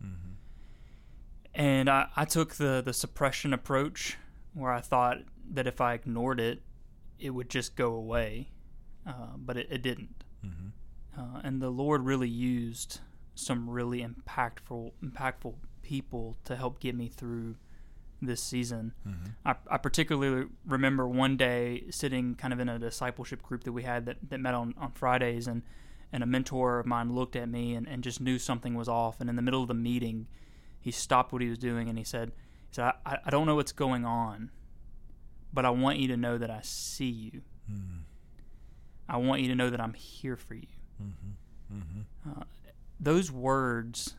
And 1.54 1.90
I, 1.90 2.08
I 2.16 2.24
took 2.24 2.54
the, 2.54 2.80
the 2.84 2.92
suppression 2.92 3.52
approach 3.52 4.16
where 4.54 4.72
I 4.72 4.80
thought 4.80 5.18
that 5.50 5.66
if 5.66 5.80
I 5.80 5.94
ignored 5.94 6.40
it, 6.40 6.62
it 7.18 7.30
would 7.30 7.50
just 7.50 7.76
go 7.76 7.94
away. 7.94 8.48
Uh, 9.06 9.36
but 9.36 9.56
it, 9.56 9.66
it 9.70 9.82
didn't. 9.82 10.24
uh, 11.18 11.40
and 11.44 11.60
the 11.60 11.70
Lord 11.70 12.04
really 12.04 12.28
used 12.28 13.00
some 13.34 13.68
really 13.68 14.04
impactful 14.04 14.92
impactful 15.02 15.54
people 15.82 16.36
to 16.44 16.54
help 16.56 16.80
get 16.80 16.94
me 16.94 17.08
through 17.08 17.56
this 18.22 18.42
season. 18.42 18.92
Mm-hmm. 19.06 19.26
I, 19.44 19.54
I 19.70 19.76
particularly 19.78 20.46
remember 20.66 21.06
one 21.08 21.36
day 21.36 21.84
sitting 21.90 22.34
kind 22.36 22.52
of 22.52 22.60
in 22.60 22.68
a 22.68 22.78
discipleship 22.78 23.42
group 23.42 23.64
that 23.64 23.72
we 23.72 23.82
had 23.82 24.06
that, 24.06 24.16
that 24.30 24.38
met 24.38 24.54
on, 24.54 24.74
on 24.78 24.92
Fridays, 24.92 25.46
and, 25.48 25.62
and 26.12 26.22
a 26.22 26.26
mentor 26.26 26.78
of 26.78 26.86
mine 26.86 27.14
looked 27.14 27.36
at 27.36 27.48
me 27.48 27.74
and, 27.74 27.88
and 27.88 28.02
just 28.04 28.20
knew 28.20 28.38
something 28.38 28.74
was 28.74 28.88
off. 28.88 29.20
And 29.20 29.28
in 29.28 29.36
the 29.36 29.42
middle 29.42 29.60
of 29.62 29.68
the 29.68 29.74
meeting, 29.74 30.28
he 30.80 30.90
stopped 30.90 31.32
what 31.32 31.42
he 31.42 31.48
was 31.48 31.58
doing 31.58 31.88
and 31.88 31.98
he 31.98 32.04
said, 32.04 32.28
he 32.68 32.74
said 32.76 32.92
I, 33.04 33.18
I 33.26 33.30
don't 33.30 33.46
know 33.46 33.56
what's 33.56 33.72
going 33.72 34.04
on, 34.04 34.50
but 35.52 35.64
I 35.64 35.70
want 35.70 35.98
you 35.98 36.08
to 36.08 36.16
know 36.16 36.38
that 36.38 36.50
I 36.50 36.60
see 36.62 37.10
you. 37.10 37.42
Mm-hmm. 37.70 37.98
I 39.08 39.16
want 39.16 39.42
you 39.42 39.48
to 39.48 39.54
know 39.54 39.68
that 39.70 39.80
I'm 39.80 39.94
here 39.94 40.36
for 40.36 40.54
you. 40.54 40.66
Mm-hmm. 41.02 41.76
Mm-hmm. 41.78 42.30
Uh, 42.40 42.44
those 43.00 43.30
words 43.32 44.14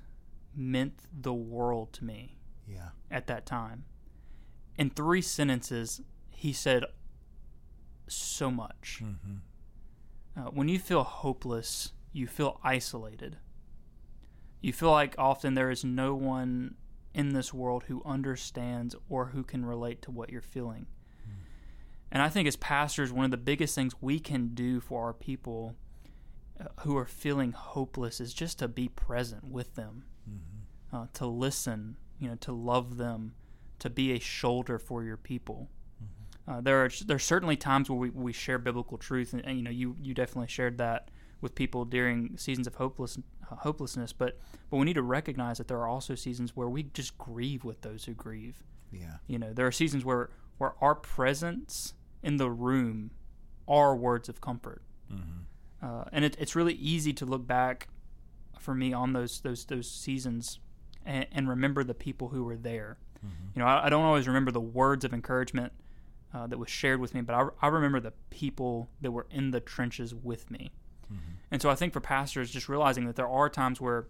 meant 0.55 0.93
the 1.19 1.33
world 1.33 1.93
to 1.93 2.03
me 2.03 2.37
Yeah. 2.67 2.89
at 3.09 3.27
that 3.27 3.45
time. 3.45 3.85
In 4.77 4.89
three 4.89 5.21
sentences, 5.21 6.01
he 6.31 6.53
said 6.53 6.83
so 8.07 8.49
much. 8.51 9.01
Mm-hmm. 9.03 9.35
Uh, 10.35 10.49
when 10.49 10.67
you 10.67 10.79
feel 10.79 11.03
hopeless, 11.03 11.93
you 12.11 12.27
feel 12.27 12.59
isolated. 12.63 13.37
You 14.61 14.73
feel 14.73 14.91
like 14.91 15.15
often 15.17 15.53
there 15.53 15.69
is 15.69 15.83
no 15.83 16.15
one 16.15 16.75
in 17.13 17.33
this 17.33 17.53
world 17.53 17.83
who 17.87 18.01
understands 18.05 18.95
or 19.09 19.27
who 19.27 19.43
can 19.43 19.65
relate 19.65 20.01
to 20.03 20.11
what 20.11 20.31
you're 20.31 20.41
feeling. 20.41 20.87
And 22.11 22.21
I 22.21 22.29
think 22.29 22.47
as 22.47 22.55
pastors, 22.55 23.11
one 23.11 23.25
of 23.25 23.31
the 23.31 23.37
biggest 23.37 23.73
things 23.73 23.95
we 23.99 24.19
can 24.19 24.49
do 24.49 24.79
for 24.79 25.03
our 25.05 25.13
people 25.13 25.75
uh, 26.61 26.65
who 26.81 26.95
are 26.95 27.05
feeling 27.07 27.53
hopeless 27.53 28.21
is 28.21 28.35
just 28.35 28.59
to 28.59 28.67
be 28.67 28.87
present 28.87 29.43
with 29.45 29.73
them, 29.75 30.03
Mm-hmm. 30.29 30.95
uh, 30.95 31.07
to 31.13 31.25
listen, 31.25 31.97
you 32.19 32.29
know, 32.29 32.35
to 32.35 32.51
love 32.53 32.97
them, 32.97 33.33
to 33.83 33.89
be 33.89 34.13
a 34.13 34.19
shoulder 34.19 34.79
for 34.79 35.03
your 35.03 35.17
people. 35.17 35.69
Uh, 36.47 36.61
there 36.61 36.83
are 36.85 36.89
there's 37.05 37.23
certainly 37.23 37.57
times 37.57 37.89
where 37.89 37.99
we, 37.99 38.09
we 38.09 38.31
share 38.33 38.57
biblical 38.57 38.97
truth, 38.97 39.33
and, 39.33 39.43
and 39.45 39.57
you 39.57 39.63
know 39.63 39.71
you 39.71 39.95
you 40.01 40.13
definitely 40.13 40.47
shared 40.47 40.77
that 40.77 41.09
with 41.41 41.53
people 41.53 41.83
during 41.83 42.37
seasons 42.37 42.65
of 42.65 42.75
hopeless 42.75 43.17
uh, 43.49 43.55
hopelessness. 43.55 44.13
But 44.13 44.37
but 44.69 44.77
we 44.77 44.85
need 44.85 44.93
to 44.95 45.03
recognize 45.03 45.57
that 45.57 45.67
there 45.67 45.77
are 45.79 45.87
also 45.87 46.15
seasons 46.15 46.55
where 46.55 46.69
we 46.69 46.83
just 46.83 47.17
grieve 47.17 47.63
with 47.65 47.81
those 47.81 48.05
who 48.05 48.13
grieve. 48.13 48.63
Yeah. 48.91 49.17
You 49.27 49.37
know, 49.39 49.53
there 49.53 49.67
are 49.67 49.71
seasons 49.71 50.03
where 50.05 50.29
where 50.57 50.73
our 50.81 50.95
presence 50.95 51.93
in 52.21 52.37
the 52.37 52.49
room 52.49 53.11
are 53.67 53.95
words 53.95 54.29
of 54.29 54.39
comfort, 54.41 54.81
Mm-hmm. 55.11 55.85
uh, 55.85 56.05
and 56.13 56.25
it, 56.25 56.35
it's 56.39 56.55
really 56.55 56.73
easy 56.75 57.13
to 57.13 57.25
look 57.25 57.45
back 57.47 57.87
for 58.59 58.73
me 58.73 58.91
on 58.93 59.11
those 59.13 59.41
those 59.41 59.65
those 59.65 59.89
seasons 59.91 60.59
and, 61.05 61.25
and 61.31 61.47
remember 61.49 61.83
the 61.83 61.93
people 61.93 62.29
who 62.29 62.43
were 62.43 62.57
there. 62.57 62.97
Mm-hmm. 63.25 63.45
You 63.55 63.59
know, 63.61 63.65
I, 63.67 63.85
I 63.85 63.89
don't 63.89 64.03
always 64.03 64.27
remember 64.27 64.51
the 64.51 64.59
words 64.61 65.05
of 65.05 65.13
encouragement 65.13 65.71
uh, 66.33 66.47
that 66.47 66.57
was 66.57 66.69
shared 66.69 66.99
with 66.99 67.13
me, 67.13 67.21
but 67.21 67.33
I, 67.35 67.47
I 67.61 67.67
remember 67.67 67.99
the 67.99 68.13
people 68.29 68.89
that 69.01 69.11
were 69.11 69.27
in 69.29 69.51
the 69.51 69.59
trenches 69.59 70.13
with 70.15 70.49
me. 70.51 70.71
Mm-hmm. 71.05 71.31
And 71.51 71.61
so 71.61 71.69
I 71.69 71.75
think 71.75 71.93
for 71.93 72.01
pastors, 72.01 72.49
just 72.51 72.67
realizing 72.69 73.05
that 73.05 73.15
there 73.15 73.27
are 73.29 73.49
times 73.49 73.79
where, 73.79 74.07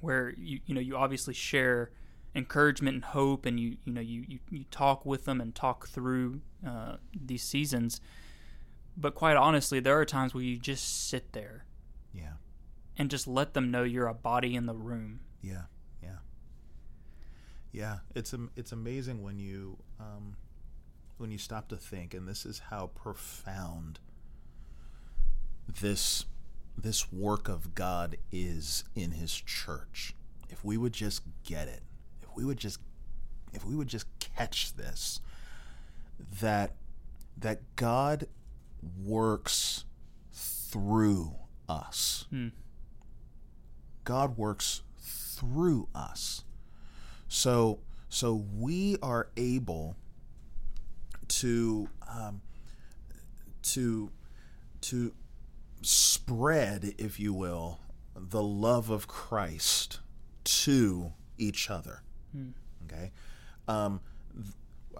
where 0.00 0.32
you 0.36 0.60
you 0.66 0.74
know 0.74 0.80
you 0.80 0.96
obviously 0.96 1.34
share 1.34 1.90
encouragement 2.34 2.94
and 2.94 3.04
hope, 3.04 3.44
and 3.46 3.58
you 3.58 3.76
you 3.84 3.92
know 3.92 4.00
you 4.00 4.24
you, 4.28 4.38
you 4.50 4.64
talk 4.70 5.04
with 5.04 5.24
them 5.24 5.40
and 5.40 5.54
talk 5.54 5.88
through 5.88 6.40
uh, 6.66 6.96
these 7.20 7.42
seasons. 7.42 8.00
But 8.96 9.14
quite 9.14 9.36
honestly, 9.36 9.80
there 9.80 9.98
are 9.98 10.04
times 10.04 10.34
where 10.34 10.42
you 10.44 10.58
just 10.58 11.08
sit 11.08 11.32
there 11.32 11.64
Yeah. 12.12 12.34
and 12.98 13.10
just 13.10 13.26
let 13.26 13.54
them 13.54 13.70
know 13.70 13.84
you're 13.84 14.06
a 14.06 14.14
body 14.14 14.54
in 14.54 14.66
the 14.66 14.74
room. 14.74 15.20
Yeah, 15.40 15.62
yeah. 17.72 17.98
It's 18.14 18.34
it's 18.56 18.72
amazing 18.72 19.22
when 19.22 19.38
you 19.38 19.78
um, 19.98 20.36
when 21.16 21.30
you 21.30 21.38
stop 21.38 21.68
to 21.68 21.76
think, 21.76 22.14
and 22.14 22.28
this 22.28 22.44
is 22.44 22.62
how 22.70 22.88
profound 22.88 23.98
this 25.80 26.26
this 26.76 27.12
work 27.12 27.48
of 27.48 27.74
God 27.74 28.16
is 28.30 28.84
in 28.94 29.12
His 29.12 29.32
church. 29.32 30.14
If 30.50 30.64
we 30.64 30.76
would 30.76 30.92
just 30.92 31.22
get 31.44 31.68
it, 31.68 31.82
if 32.22 32.28
we 32.36 32.44
would 32.44 32.58
just 32.58 32.78
if 33.52 33.64
we 33.64 33.74
would 33.74 33.88
just 33.88 34.06
catch 34.18 34.74
this, 34.74 35.20
that 36.40 36.74
that 37.36 37.76
God 37.76 38.26
works 39.02 39.84
through 40.32 41.36
us. 41.68 42.26
Hmm. 42.30 42.48
God 44.04 44.36
works 44.36 44.82
through 44.98 45.88
us. 45.94 46.44
So 47.32 47.78
so 48.10 48.44
we 48.58 48.98
are 49.02 49.30
able 49.38 49.96
to 51.28 51.88
um, 52.06 52.42
to 53.62 54.10
to 54.82 55.14
spread, 55.80 56.94
if 56.98 57.18
you 57.18 57.32
will, 57.32 57.80
the 58.14 58.42
love 58.42 58.90
of 58.90 59.08
Christ 59.08 60.00
to 60.44 61.14
each 61.38 61.70
other. 61.70 62.02
Okay, 62.84 63.12
um, 63.66 64.02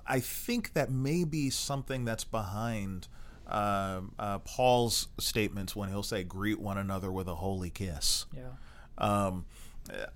I 0.07 0.19
think 0.19 0.73
that 0.73 0.91
may 0.91 1.25
be 1.25 1.51
something 1.51 2.07
that's 2.07 2.25
behind 2.25 3.09
um 3.47 4.13
uh, 4.19 4.39
Paul's 4.39 5.09
statements 5.21 5.77
when 5.77 5.91
he'll 5.91 6.03
say, 6.03 6.25
"Greet 6.25 6.59
one 6.59 6.79
another 6.79 7.13
with 7.13 7.29
a 7.29 7.35
holy 7.35 7.69
kiss." 7.69 8.25
Yeah. 8.35 8.53
Um, 8.97 9.45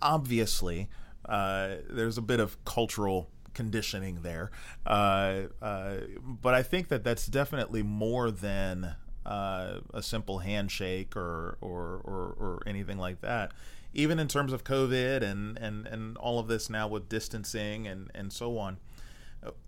obviously, 0.00 0.88
uh, 1.28 1.76
there's 1.88 2.18
a 2.18 2.23
bit 2.23 2.40
of 2.40 2.64
cultural 2.64 3.28
conditioning 3.54 4.21
there, 4.23 4.50
uh, 4.87 5.42
uh, 5.62 5.97
but 6.23 6.54
I 6.54 6.62
think 6.62 6.88
that 6.88 7.02
that's 7.04 7.26
definitely 7.26 7.83
more 7.83 8.30
than 8.30 8.97
uh, 9.25 9.80
a 9.95 10.02
simple 10.02 10.38
handshake 10.38 11.16
or, 11.16 11.56
or 11.61 12.00
or 12.04 12.37
or 12.38 12.62
anything 12.66 12.99
like 12.99 13.21
that. 13.23 13.52
Even 13.95 14.18
in 14.18 14.28
terms 14.28 14.52
of 14.52 14.62
COVID 14.62 15.23
and 15.23 15.59
and 15.59 15.87
and 15.87 16.16
all 16.18 16.38
of 16.38 16.49
this 16.49 16.68
now 16.68 16.87
with 16.87 17.09
distancing 17.09 17.87
and 17.87 18.11
and 18.14 18.33
so 18.33 18.59
on, 18.59 18.78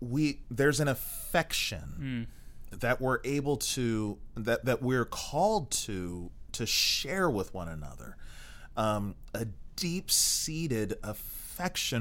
we 0.01 0.41
there's 0.51 0.81
an 0.81 0.89
affection 0.89 2.27
that 2.71 3.01
we're 3.01 3.21
able 3.25 3.57
to 3.57 4.19
that 4.37 4.65
that 4.67 4.83
we're 4.83 5.07
called 5.07 5.71
to 5.71 6.31
to 6.53 6.67
share 6.67 7.31
with 7.31 7.55
one 7.55 7.69
another. 7.69 8.17
Um, 8.77 9.17
a 9.35 9.47
deep-seated 9.75 10.99
affection 11.03 11.48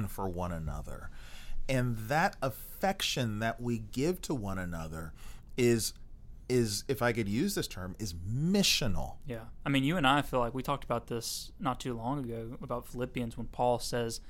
for 0.08 0.28
one 0.30 0.52
another 0.52 1.10
and 1.70 1.98
that 1.98 2.36
affection 2.42 3.40
that 3.40 3.60
we 3.60 3.80
give 3.80 4.22
to 4.22 4.34
one 4.34 4.58
another 4.58 5.14
is 5.58 5.94
is 6.50 6.84
if 6.88 7.02
i 7.02 7.12
could 7.12 7.28
use 7.28 7.56
this 7.56 7.68
term 7.68 7.96
is 8.00 8.14
missional 8.14 9.16
Yeah. 9.26 9.46
I 9.66 9.70
mean, 9.70 9.84
you 9.84 9.98
and 9.98 10.08
I 10.08 10.22
feel 10.22 10.40
like 10.40 10.54
we 10.54 10.64
talked 10.64 10.84
about 10.86 11.08
this 11.08 11.52
not 11.60 11.80
too 11.80 11.94
long 11.94 12.20
ago 12.24 12.58
about 12.62 12.88
Philippians 12.88 13.38
when 13.38 13.48
Paul 13.48 13.80
says 13.80 14.22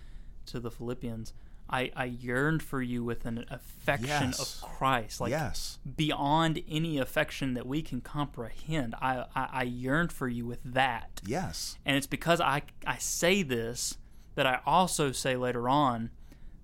to 0.48 0.60
the 0.60 0.72
Philippians, 0.72 1.34
I, 1.69 1.91
I 1.96 2.05
yearned 2.05 2.63
for 2.63 2.81
you 2.81 3.03
with 3.03 3.25
an 3.25 3.46
affection 3.51 4.29
Yes. 4.31 4.39
of 4.63 4.67
Christ. 4.67 5.22
Like 5.22 5.29
yes 5.31 5.77
beyond 5.96 6.63
any 6.67 6.98
affection 6.98 7.53
that 7.53 7.67
we 7.67 7.81
can 7.84 8.01
comprehend. 8.01 8.96
I, 9.00 9.25
I, 9.36 9.50
I 9.51 9.63
yearned 9.63 10.12
for 10.12 10.27
you 10.27 10.46
with 10.48 10.62
that. 10.63 11.22
yes 11.25 11.77
And 11.86 11.96
it's 11.98 12.07
because 12.07 12.39
I, 12.41 12.63
I 12.88 12.98
say 12.98 13.43
this 13.43 13.98
that 14.38 14.46
I 14.46 14.60
also 14.65 15.12
say 15.12 15.36
later 15.36 15.67
on 15.67 16.12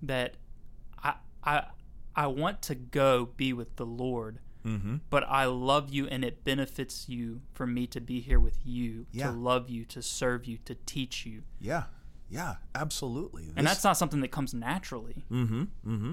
that 0.00 0.36
I, 1.02 1.14
I, 1.42 1.64
I 2.14 2.26
want 2.28 2.62
to 2.62 2.74
go 2.76 3.30
be 3.36 3.52
with 3.52 3.74
the 3.74 3.84
Lord, 3.84 4.38
mm-hmm. 4.64 4.96
but 5.10 5.24
I 5.28 5.46
love 5.46 5.90
you 5.90 6.06
and 6.06 6.24
it 6.24 6.44
benefits 6.44 7.08
you 7.08 7.40
for 7.52 7.66
me 7.66 7.88
to 7.88 8.00
be 8.00 8.20
here 8.20 8.38
with 8.38 8.58
you, 8.64 9.06
Yeah. 9.10 9.26
to 9.26 9.32
love 9.32 9.68
you, 9.68 9.84
to 9.86 10.02
serve 10.02 10.44
you, 10.46 10.58
to 10.64 10.76
teach 10.86 11.26
you. 11.26 11.42
yeah 11.60 11.84
yeah 12.30 12.54
absolutely 12.74 13.52
And 13.56 13.66
that's 13.66 13.84
not 13.84 13.96
something 13.98 14.20
that 14.22 14.30
comes 14.30 14.54
naturally. 14.54 15.24
Mm-hmm. 15.30 15.62
Mm-hmm. 15.86 16.12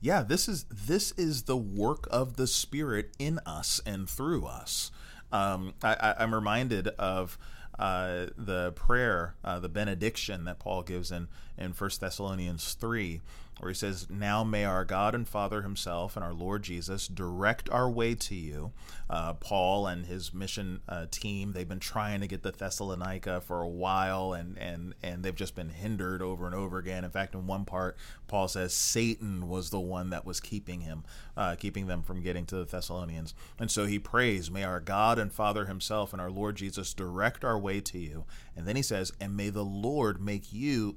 Yeah, 0.00 0.22
this 0.22 0.48
is 0.48 0.64
this 0.70 1.12
is 1.12 1.44
the 1.44 1.56
work 1.56 2.06
of 2.10 2.36
the 2.36 2.46
Spirit 2.46 3.12
in 3.18 3.40
us 3.46 3.80
and 3.86 4.08
through 4.08 4.44
us. 4.46 4.90
Um, 5.32 5.74
I, 5.82 5.94
I, 5.94 6.14
I'm 6.22 6.34
reminded 6.34 6.88
of 6.98 7.38
uh, 7.78 8.26
the 8.36 8.72
prayer, 8.72 9.34
uh, 9.44 9.58
the 9.60 9.68
benediction 9.68 10.44
that 10.44 10.58
Paul 10.58 10.82
gives 10.82 11.10
in 11.12 11.28
in 11.58 11.72
First 11.72 12.00
Thessalonians 12.00 12.74
three, 12.74 13.20
where 13.58 13.70
he 13.70 13.74
says, 13.74 14.06
Now 14.08 14.44
may 14.44 14.64
our 14.64 14.84
God 14.84 15.14
and 15.14 15.26
Father 15.26 15.62
himself 15.62 16.16
and 16.16 16.24
our 16.24 16.32
Lord 16.32 16.62
Jesus 16.62 17.08
direct 17.08 17.68
our 17.70 17.90
way 17.90 18.14
to 18.14 18.34
you. 18.34 18.72
Uh, 19.10 19.32
Paul 19.34 19.86
and 19.86 20.06
his 20.06 20.34
mission 20.34 20.80
uh, 20.88 21.06
team, 21.10 21.52
they've 21.52 21.68
been 21.68 21.80
trying 21.80 22.20
to 22.20 22.26
get 22.26 22.42
to 22.42 22.50
Thessalonica 22.50 23.40
for 23.40 23.62
a 23.62 23.68
while, 23.68 24.32
and, 24.34 24.58
and, 24.58 24.94
and 25.02 25.22
they've 25.22 25.34
just 25.34 25.54
been 25.54 25.70
hindered 25.70 26.20
over 26.22 26.46
and 26.46 26.54
over 26.54 26.78
again. 26.78 27.04
In 27.04 27.10
fact, 27.10 27.34
in 27.34 27.46
one 27.46 27.64
part, 27.64 27.96
Paul 28.28 28.48
says 28.48 28.74
Satan 28.74 29.48
was 29.48 29.70
the 29.70 29.80
one 29.80 30.10
that 30.10 30.26
was 30.26 30.40
keeping 30.40 30.82
him, 30.82 31.04
uh, 31.36 31.56
keeping 31.56 31.86
them 31.86 32.02
from 32.02 32.22
getting 32.22 32.44
to 32.46 32.56
the 32.56 32.64
Thessalonians. 32.64 33.34
And 33.58 33.70
so 33.70 33.86
he 33.86 33.98
prays, 33.98 34.50
May 34.50 34.64
our 34.64 34.80
God 34.80 35.18
and 35.18 35.32
Father 35.32 35.66
himself 35.66 36.12
and 36.12 36.20
our 36.20 36.30
Lord 36.30 36.56
Jesus 36.56 36.92
direct 36.92 37.44
our 37.44 37.58
way 37.58 37.80
to 37.80 37.98
you. 37.98 38.24
And 38.54 38.66
then 38.66 38.76
he 38.76 38.82
says, 38.82 39.12
And 39.20 39.36
may 39.36 39.48
the 39.48 39.64
Lord 39.64 40.20
make 40.20 40.52
you 40.52 40.96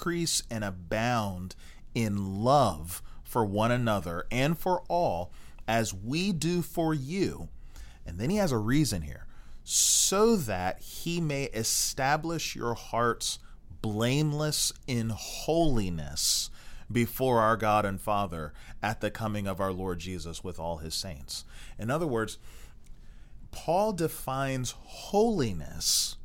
increase 0.00 0.42
and 0.50 0.64
abound 0.64 1.54
in 1.94 2.42
love 2.42 3.02
for 3.22 3.44
one 3.44 3.70
another 3.70 4.24
and 4.30 4.58
for 4.58 4.82
all, 4.88 5.30
as 5.68 5.92
we 5.92 6.32
do 6.32 6.62
for 6.62 6.94
you. 6.94 7.48
And 8.06 8.18
then 8.18 8.30
he 8.30 8.36
has 8.36 8.50
a 8.50 8.56
reason 8.58 9.02
here 9.02 9.26
so 9.62 10.36
that 10.36 10.80
he 10.80 11.20
may 11.20 11.44
establish 11.44 12.56
your 12.56 12.72
hearts 12.72 13.38
blameless 13.82 14.72
in 14.86 15.10
holiness 15.10 16.48
before 16.90 17.40
our 17.40 17.58
God 17.58 17.84
and 17.84 18.00
Father 18.00 18.54
at 18.82 19.02
the 19.02 19.10
coming 19.10 19.46
of 19.46 19.60
our 19.60 19.70
Lord 19.70 19.98
Jesus 19.98 20.42
with 20.42 20.58
all 20.58 20.78
his 20.78 20.94
saints. 20.94 21.44
In 21.78 21.90
other 21.90 22.06
words, 22.06 22.38
Paul 23.52 23.92
defines 23.92 24.74
holiness 24.78 26.16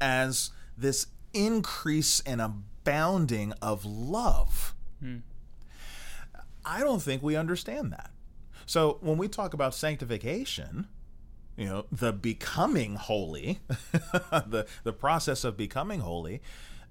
as 0.00 0.50
this 0.76 1.06
increase 1.34 2.20
and 2.20 2.40
abounding 2.40 3.52
of 3.60 3.84
love. 3.84 4.74
Hmm. 5.00 5.18
I 6.64 6.80
don't 6.80 7.02
think 7.02 7.22
we 7.22 7.36
understand 7.36 7.92
that. 7.92 8.10
So 8.66 8.98
when 9.00 9.18
we 9.18 9.28
talk 9.28 9.52
about 9.52 9.74
sanctification, 9.74 10.88
you 11.56 11.66
know, 11.66 11.86
the 11.92 12.12
becoming 12.12 12.96
holy, 12.96 13.60
the 13.90 14.66
the 14.82 14.92
process 14.92 15.44
of 15.44 15.56
becoming 15.56 16.00
holy, 16.00 16.40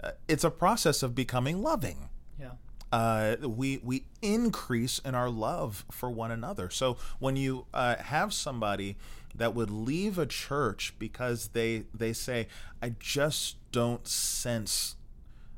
uh, 0.04 0.12
it's 0.28 0.44
a 0.44 0.52
process 0.52 1.04
of 1.04 1.16
becoming 1.16 1.62
loving. 1.62 2.10
Yeah. 2.40 2.52
Uh, 2.92 3.36
we 3.42 3.80
we 3.84 4.06
increase 4.22 5.00
in 5.00 5.16
our 5.16 5.30
love 5.30 5.86
for 5.92 6.12
one 6.12 6.32
another. 6.32 6.70
So 6.70 6.98
when 7.20 7.36
you 7.36 7.66
uh, 7.74 7.96
have 7.96 8.34
somebody 8.34 8.98
that 9.36 9.56
would 9.56 9.72
leave 9.72 10.18
a 10.20 10.28
church 10.28 10.94
because 11.00 11.50
they 11.50 11.86
they 11.94 12.14
say, 12.14 12.48
I 12.82 12.94
just 13.00 13.58
don't 13.74 14.08
sense 14.08 14.96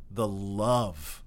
the 0.09 0.27
love 0.27 1.21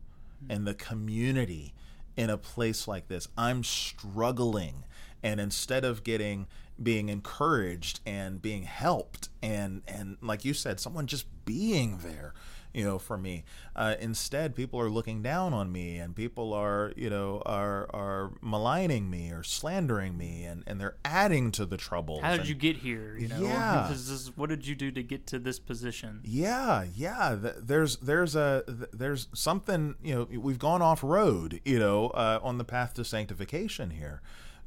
hmm. 0.44 0.50
and 0.50 0.66
the 0.66 0.74
community 0.74 1.74
in 2.16 2.30
a 2.30 2.36
place 2.36 2.88
like 2.88 3.06
this. 3.06 3.28
I'm 3.38 3.62
struggling. 3.62 4.84
And 5.22 5.40
instead 5.40 5.84
of 5.84 6.02
getting 6.02 6.48
being 6.80 7.08
encouraged 7.08 7.98
and 8.06 8.40
being 8.40 8.62
helped 8.62 9.28
and 9.42 9.82
and 9.86 10.16
like 10.20 10.44
you 10.44 10.54
said, 10.54 10.80
someone 10.80 11.06
just 11.06 11.26
being 11.44 11.98
there, 11.98 12.34
you 12.74 12.84
know, 12.84 12.98
for 12.98 13.16
me. 13.16 13.44
Uh, 13.74 13.94
instead, 14.00 14.54
people 14.54 14.80
are 14.80 14.90
looking 14.90 15.22
down 15.22 15.52
on 15.52 15.72
me, 15.72 15.98
and 15.98 16.14
people 16.14 16.52
are, 16.52 16.92
you 16.96 17.10
know, 17.10 17.42
are 17.46 17.88
are 17.94 18.32
maligning 18.40 19.10
me 19.10 19.30
or 19.30 19.42
slandering 19.42 20.16
me, 20.16 20.44
and, 20.44 20.62
and 20.66 20.80
they're 20.80 20.96
adding 21.04 21.50
to 21.52 21.64
the 21.64 21.76
trouble. 21.76 22.20
How 22.20 22.32
did 22.32 22.40
and, 22.40 22.48
you 22.48 22.54
get 22.54 22.76
here? 22.76 23.16
You 23.18 23.28
know, 23.28 23.40
yeah. 23.40 23.90
Is, 23.92 24.30
what 24.36 24.48
did 24.48 24.66
you 24.66 24.74
do 24.74 24.90
to 24.90 25.02
get 25.02 25.26
to 25.28 25.38
this 25.38 25.58
position? 25.58 26.20
Yeah, 26.24 26.84
yeah. 26.94 27.36
There's 27.36 27.96
there's 27.96 28.36
a 28.36 28.64
there's 28.92 29.28
something. 29.34 29.96
You 30.02 30.14
know, 30.14 30.38
we've 30.40 30.58
gone 30.58 30.82
off 30.82 31.02
road. 31.02 31.60
You 31.64 31.78
know, 31.78 32.08
uh, 32.08 32.40
on 32.42 32.58
the 32.58 32.64
path 32.64 32.94
to 32.94 33.04
sanctification 33.04 33.90
here. 33.90 34.22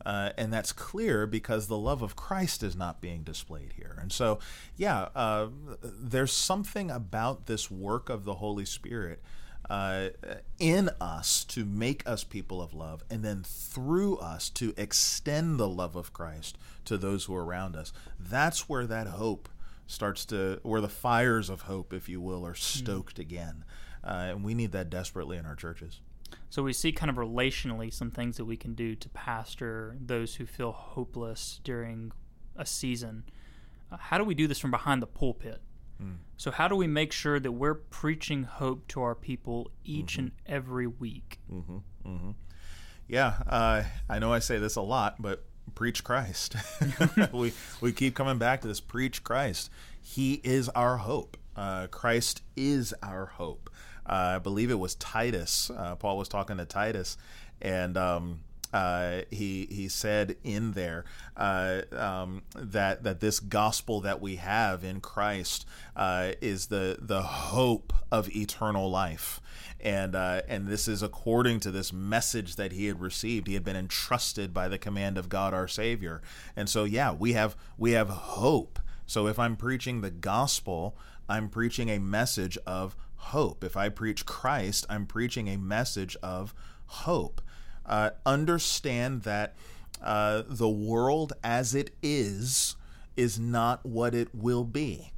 Uh, 0.05 0.31
and 0.37 0.51
that's 0.51 0.71
clear 0.71 1.27
because 1.27 1.67
the 1.67 1.77
love 1.77 2.01
of 2.01 2.15
Christ 2.15 2.63
is 2.63 2.75
not 2.75 3.01
being 3.01 3.23
displayed 3.23 3.73
here. 3.73 3.97
And 4.01 4.11
so, 4.11 4.39
yeah, 4.75 5.09
uh, 5.15 5.47
there's 5.83 6.33
something 6.33 6.89
about 6.89 7.45
this 7.45 7.69
work 7.69 8.09
of 8.09 8.25
the 8.25 8.35
Holy 8.35 8.65
Spirit 8.65 9.21
uh, 9.69 10.09
in 10.59 10.89
us 10.99 11.45
to 11.45 11.63
make 11.63 12.07
us 12.07 12.23
people 12.23 12.61
of 12.61 12.73
love, 12.73 13.03
and 13.09 13.23
then 13.23 13.43
through 13.43 14.17
us 14.17 14.49
to 14.49 14.73
extend 14.75 15.59
the 15.59 15.69
love 15.69 15.95
of 15.95 16.11
Christ 16.11 16.57
to 16.85 16.97
those 16.97 17.25
who 17.25 17.35
are 17.35 17.45
around 17.45 17.75
us. 17.75 17.93
That's 18.19 18.67
where 18.67 18.85
that 18.87 19.07
hope 19.07 19.47
starts 19.87 20.25
to, 20.25 20.59
where 20.63 20.81
the 20.81 20.89
fires 20.89 21.49
of 21.49 21.63
hope, 21.63 21.93
if 21.93 22.09
you 22.09 22.19
will, 22.19 22.45
are 22.45 22.55
stoked 22.55 23.17
mm. 23.17 23.21
again. 23.21 23.63
Uh, 24.03 24.27
and 24.29 24.43
we 24.43 24.53
need 24.53 24.71
that 24.71 24.89
desperately 24.89 25.37
in 25.37 25.45
our 25.45 25.55
churches. 25.55 26.01
So 26.49 26.63
we 26.63 26.73
see 26.73 26.91
kind 26.91 27.09
of 27.09 27.15
relationally 27.15 27.93
some 27.93 28.11
things 28.11 28.37
that 28.37 28.45
we 28.45 28.57
can 28.57 28.73
do 28.73 28.95
to 28.95 29.09
pastor 29.09 29.95
those 29.99 30.35
who 30.35 30.45
feel 30.45 30.71
hopeless 30.71 31.59
during 31.63 32.11
a 32.55 32.65
season. 32.65 33.23
Uh, 33.91 33.97
how 33.97 34.17
do 34.17 34.23
we 34.23 34.35
do 34.35 34.47
this 34.47 34.59
from 34.59 34.71
behind 34.71 35.01
the 35.01 35.07
pulpit? 35.07 35.61
Mm. 36.01 36.17
So 36.37 36.51
how 36.51 36.67
do 36.67 36.75
we 36.75 36.87
make 36.87 37.11
sure 37.11 37.39
that 37.39 37.51
we're 37.51 37.75
preaching 37.75 38.43
hope 38.43 38.87
to 38.89 39.01
our 39.01 39.15
people 39.15 39.71
each 39.83 40.13
mm-hmm. 40.13 40.21
and 40.21 40.31
every 40.45 40.87
week? 40.87 41.39
Mm-hmm. 41.51 41.77
Mm-hmm. 42.05 42.31
Yeah, 43.07 43.33
uh, 43.47 43.83
I 44.09 44.19
know 44.19 44.31
I 44.31 44.39
say 44.39 44.57
this 44.57 44.75
a 44.75 44.81
lot, 44.81 45.21
but 45.21 45.43
preach 45.75 46.03
Christ. 46.03 46.55
we 47.33 47.53
we 47.81 47.91
keep 47.91 48.15
coming 48.15 48.37
back 48.37 48.61
to 48.61 48.67
this: 48.67 48.79
preach 48.79 49.23
Christ. 49.23 49.69
He 50.01 50.41
is 50.43 50.69
our 50.69 50.97
hope. 50.97 51.37
Uh, 51.55 51.87
Christ 51.87 52.41
is 52.55 52.93
our 53.03 53.25
hope 53.25 53.69
I 54.05 54.39
believe 54.39 54.71
it 54.71 54.79
was 54.79 54.95
Titus. 54.95 55.69
Uh, 55.69 55.95
Paul 55.95 56.17
was 56.17 56.27
talking 56.27 56.57
to 56.57 56.65
Titus, 56.65 57.17
and 57.61 57.97
um, 57.97 58.39
uh, 58.73 59.21
he 59.29 59.67
he 59.69 59.87
said 59.89 60.37
in 60.43 60.71
there 60.71 61.03
uh, 61.35 61.81
um, 61.91 62.41
that 62.55 63.03
that 63.03 63.19
this 63.19 63.39
gospel 63.39 64.01
that 64.01 64.21
we 64.21 64.37
have 64.37 64.83
in 64.83 65.01
Christ 65.01 65.65
uh, 65.95 66.31
is 66.41 66.67
the 66.67 66.97
the 66.99 67.21
hope 67.21 67.93
of 68.11 68.29
eternal 68.29 68.89
life, 68.89 69.41
and 69.79 70.15
uh, 70.15 70.41
and 70.47 70.67
this 70.67 70.87
is 70.87 71.03
according 71.03 71.59
to 71.61 71.71
this 71.71 71.91
message 71.91 72.55
that 72.55 72.71
he 72.71 72.85
had 72.85 73.01
received. 73.01 73.47
He 73.47 73.55
had 73.55 73.65
been 73.65 73.75
entrusted 73.75 74.53
by 74.53 74.67
the 74.67 74.77
command 74.77 75.17
of 75.17 75.27
God 75.27 75.53
our 75.53 75.67
Savior, 75.67 76.21
and 76.55 76.69
so 76.69 76.85
yeah, 76.85 77.11
we 77.11 77.33
have 77.33 77.55
we 77.77 77.91
have 77.91 78.09
hope. 78.09 78.79
So 79.05 79.27
if 79.27 79.37
I'm 79.37 79.57
preaching 79.57 79.99
the 79.99 80.11
gospel, 80.11 80.95
I'm 81.27 81.49
preaching 81.49 81.89
a 81.89 81.99
message 81.99 82.57
of 82.65 82.95
hope. 83.21 83.63
If 83.63 83.77
I 83.77 83.89
preach 83.89 84.25
Christ, 84.25 84.85
I'm 84.89 85.05
preaching 85.05 85.47
a 85.47 85.57
message 85.57 86.15
of 86.21 86.53
hope. 86.87 87.41
Uh, 87.85 88.11
understand 88.25 89.23
that 89.23 89.55
uh, 90.01 90.43
the 90.47 90.69
world 90.69 91.33
as 91.43 91.75
it 91.75 91.91
is 92.01 92.75
is 93.15 93.39
not 93.39 93.85
what 93.85 94.15
it 94.15 94.33
will 94.33 94.63
be 94.63 95.11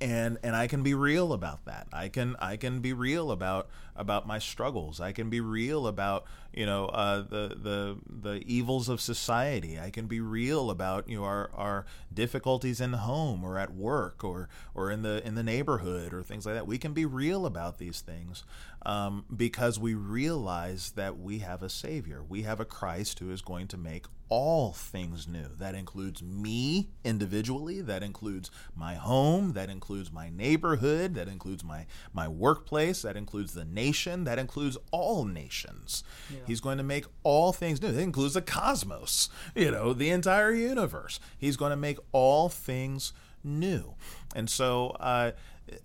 and 0.00 0.38
and 0.42 0.56
I 0.56 0.66
can 0.66 0.82
be 0.82 0.94
real 0.94 1.32
about 1.32 1.64
that. 1.66 1.86
I 1.92 2.08
can 2.08 2.36
I 2.38 2.56
can 2.56 2.80
be 2.80 2.92
real 2.92 3.30
about 3.30 3.68
about 3.94 4.26
my 4.26 4.38
struggles. 4.38 5.00
I 5.00 5.12
can 5.12 5.28
be 5.28 5.40
real 5.40 5.86
about 5.86 6.24
you 6.54 6.64
know 6.64 6.86
uh, 6.86 7.18
the 7.18 7.56
the 7.60 7.96
the 8.08 8.42
evils 8.46 8.88
of 8.88 9.00
society. 9.00 9.78
I 9.78 9.90
can 9.90 10.06
be 10.06 10.20
real 10.20 10.70
about 10.70 11.08
you 11.08 11.18
know 11.18 11.24
our, 11.24 11.50
our 11.54 11.86
difficulties 12.12 12.80
in 12.80 12.92
the 12.92 12.98
home 12.98 13.44
or 13.44 13.58
at 13.58 13.74
work 13.74 14.24
or 14.24 14.48
or 14.74 14.90
in 14.90 15.02
the 15.02 15.26
in 15.26 15.34
the 15.34 15.42
neighborhood 15.42 16.14
or 16.14 16.22
things 16.22 16.46
like 16.46 16.54
that. 16.54 16.66
We 16.66 16.78
can 16.78 16.94
be 16.94 17.04
real 17.04 17.44
about 17.44 17.78
these 17.78 18.00
things 18.00 18.44
um, 18.86 19.24
because 19.34 19.78
we 19.78 19.94
realize 19.94 20.92
that 20.92 21.18
we 21.18 21.40
have 21.40 21.62
a 21.62 21.68
Savior. 21.68 22.24
We 22.26 22.42
have 22.42 22.60
a 22.60 22.64
Christ 22.64 23.18
who 23.18 23.30
is 23.30 23.42
going 23.42 23.68
to 23.68 23.76
make 23.76 24.06
all 24.30 24.72
things 24.72 25.28
new. 25.28 25.48
That 25.58 25.74
includes 25.74 26.22
me 26.22 26.88
individually, 27.04 27.80
that 27.82 28.02
includes 28.02 28.50
my 28.74 28.94
home, 28.94 29.52
that 29.52 29.68
includes 29.68 30.10
my 30.12 30.30
neighborhood, 30.30 31.14
that 31.16 31.28
includes 31.28 31.62
my, 31.62 31.86
my 32.12 32.28
workplace, 32.28 33.02
that 33.02 33.16
includes 33.16 33.52
the 33.52 33.64
nation, 33.64 34.24
that 34.24 34.38
includes 34.38 34.78
all 34.92 35.24
nations. 35.24 36.04
Yeah. 36.30 36.38
He's 36.46 36.60
going 36.60 36.78
to 36.78 36.84
make 36.84 37.06
all 37.24 37.52
things 37.52 37.82
new. 37.82 37.92
That 37.92 38.00
includes 38.00 38.34
the 38.34 38.42
cosmos, 38.42 39.28
you 39.54 39.70
know, 39.70 39.92
the 39.92 40.10
entire 40.10 40.52
universe. 40.52 41.20
He's 41.36 41.56
going 41.56 41.70
to 41.70 41.76
make 41.76 41.98
all 42.12 42.48
things 42.48 43.12
new. 43.42 43.94
And 44.34 44.48
so, 44.48 44.90
uh, 45.00 45.32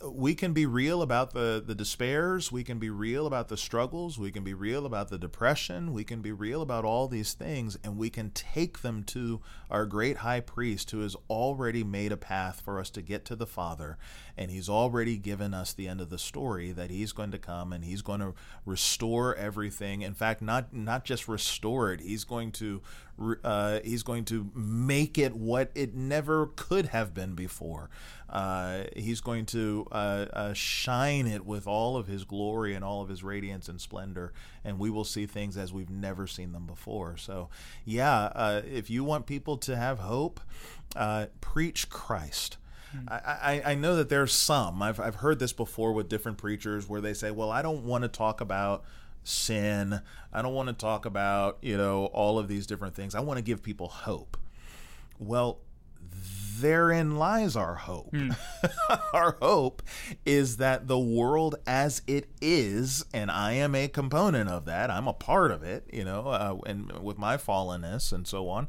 we 0.03 0.35
can 0.35 0.53
be 0.53 0.65
real 0.65 1.01
about 1.01 1.33
the, 1.33 1.63
the 1.65 1.75
despairs. 1.75 2.51
We 2.51 2.63
can 2.63 2.79
be 2.79 2.89
real 2.89 3.27
about 3.27 3.49
the 3.49 3.57
struggles. 3.57 4.17
We 4.17 4.31
can 4.31 4.43
be 4.43 4.53
real 4.53 4.85
about 4.85 5.09
the 5.09 5.17
depression. 5.17 5.93
We 5.93 6.03
can 6.03 6.21
be 6.21 6.31
real 6.31 6.61
about 6.61 6.85
all 6.85 7.07
these 7.07 7.33
things, 7.33 7.77
and 7.83 7.97
we 7.97 8.09
can 8.09 8.31
take 8.31 8.81
them 8.81 9.03
to 9.05 9.41
our 9.69 9.85
great 9.85 10.17
high 10.17 10.39
priest 10.39 10.91
who 10.91 11.01
has 11.01 11.15
already 11.29 11.83
made 11.83 12.11
a 12.11 12.17
path 12.17 12.61
for 12.61 12.79
us 12.79 12.89
to 12.91 13.01
get 13.01 13.25
to 13.25 13.35
the 13.35 13.47
Father. 13.47 13.97
And 14.37 14.51
he's 14.51 14.69
already 14.69 15.17
given 15.17 15.53
us 15.53 15.73
the 15.73 15.87
end 15.87 16.01
of 16.01 16.09
the 16.09 16.17
story 16.17 16.71
that 16.71 16.89
he's 16.89 17.13
going 17.13 17.31
to 17.31 17.37
come 17.37 17.71
and 17.71 17.85
he's 17.85 18.01
going 18.01 18.19
to 18.19 18.33
restore 18.65 19.35
everything. 19.35 20.01
In 20.01 20.13
fact, 20.13 20.41
not, 20.41 20.73
not 20.73 21.05
just 21.05 21.27
restore 21.27 21.93
it, 21.93 22.01
he's 22.01 22.23
going 22.23 22.51
to 22.53 22.81
uh, 23.43 23.79
he's 23.83 24.03
going 24.03 24.25
to 24.25 24.51
make 24.53 25.17
it 25.17 25.35
what 25.35 25.71
it 25.73 25.95
never 25.95 26.47
could 26.55 26.87
have 26.87 27.13
been 27.13 27.33
before. 27.33 27.89
Uh, 28.29 28.83
he's 28.95 29.21
going 29.21 29.45
to 29.45 29.87
uh, 29.91 30.25
uh, 30.33 30.53
shine 30.53 31.27
it 31.27 31.45
with 31.45 31.67
all 31.67 31.95
of 31.95 32.07
his 32.07 32.23
glory 32.23 32.73
and 32.73 32.83
all 32.83 33.01
of 33.01 33.09
his 33.09 33.23
radiance 33.23 33.69
and 33.69 33.79
splendor, 33.79 34.33
and 34.63 34.79
we 34.79 34.89
will 34.89 35.03
see 35.03 35.25
things 35.25 35.57
as 35.57 35.71
we've 35.71 35.89
never 35.89 36.27
seen 36.27 36.51
them 36.51 36.65
before. 36.65 37.17
So, 37.17 37.49
yeah, 37.85 38.31
uh, 38.35 38.61
if 38.65 38.89
you 38.89 39.03
want 39.03 39.25
people 39.25 39.57
to 39.57 39.75
have 39.75 39.99
hope, 39.99 40.39
uh, 40.95 41.27
preach 41.41 41.89
Christ. 41.89 42.57
I, 43.09 43.61
I, 43.65 43.71
I 43.71 43.75
know 43.75 43.95
that 43.97 44.09
there's 44.09 44.31
some. 44.31 44.81
I've, 44.81 44.99
I've 44.99 45.15
heard 45.15 45.39
this 45.39 45.53
before 45.53 45.91
with 45.91 46.07
different 46.07 46.37
preachers 46.37 46.87
where 46.87 47.01
they 47.01 47.13
say, 47.13 47.29
well, 47.29 47.51
I 47.51 47.61
don't 47.61 47.83
want 47.83 48.03
to 48.03 48.07
talk 48.07 48.39
about 48.39 48.85
sin. 49.23 50.01
I 50.31 50.41
don't 50.41 50.53
want 50.53 50.69
to 50.69 50.73
talk 50.73 51.05
about, 51.05 51.57
you 51.61 51.77
know, 51.77 52.05
all 52.07 52.39
of 52.39 52.47
these 52.47 52.65
different 52.65 52.95
things. 52.95 53.13
I 53.13 53.19
want 53.19 53.37
to 53.37 53.43
give 53.43 53.61
people 53.61 53.87
hope. 53.87 54.37
Well, 55.19 55.59
therein 56.61 57.17
lies 57.17 57.55
our 57.55 57.75
hope. 57.75 58.11
Mm. 58.11 58.35
our 59.13 59.37
hope 59.41 59.81
is 60.25 60.57
that 60.57 60.87
the 60.87 60.99
world 60.99 61.55
as 61.65 62.01
it 62.07 62.27
is, 62.41 63.05
and 63.13 63.31
I 63.31 63.53
am 63.53 63.75
a 63.75 63.87
component 63.87 64.49
of 64.49 64.65
that, 64.65 64.89
I'm 64.89 65.07
a 65.07 65.13
part 65.13 65.51
of 65.51 65.63
it, 65.63 65.85
you 65.91 66.03
know, 66.03 66.27
uh, 66.27 66.57
and 66.65 66.91
with 66.99 67.17
my 67.17 67.37
fallenness 67.37 68.11
and 68.11 68.27
so 68.27 68.49
on. 68.49 68.67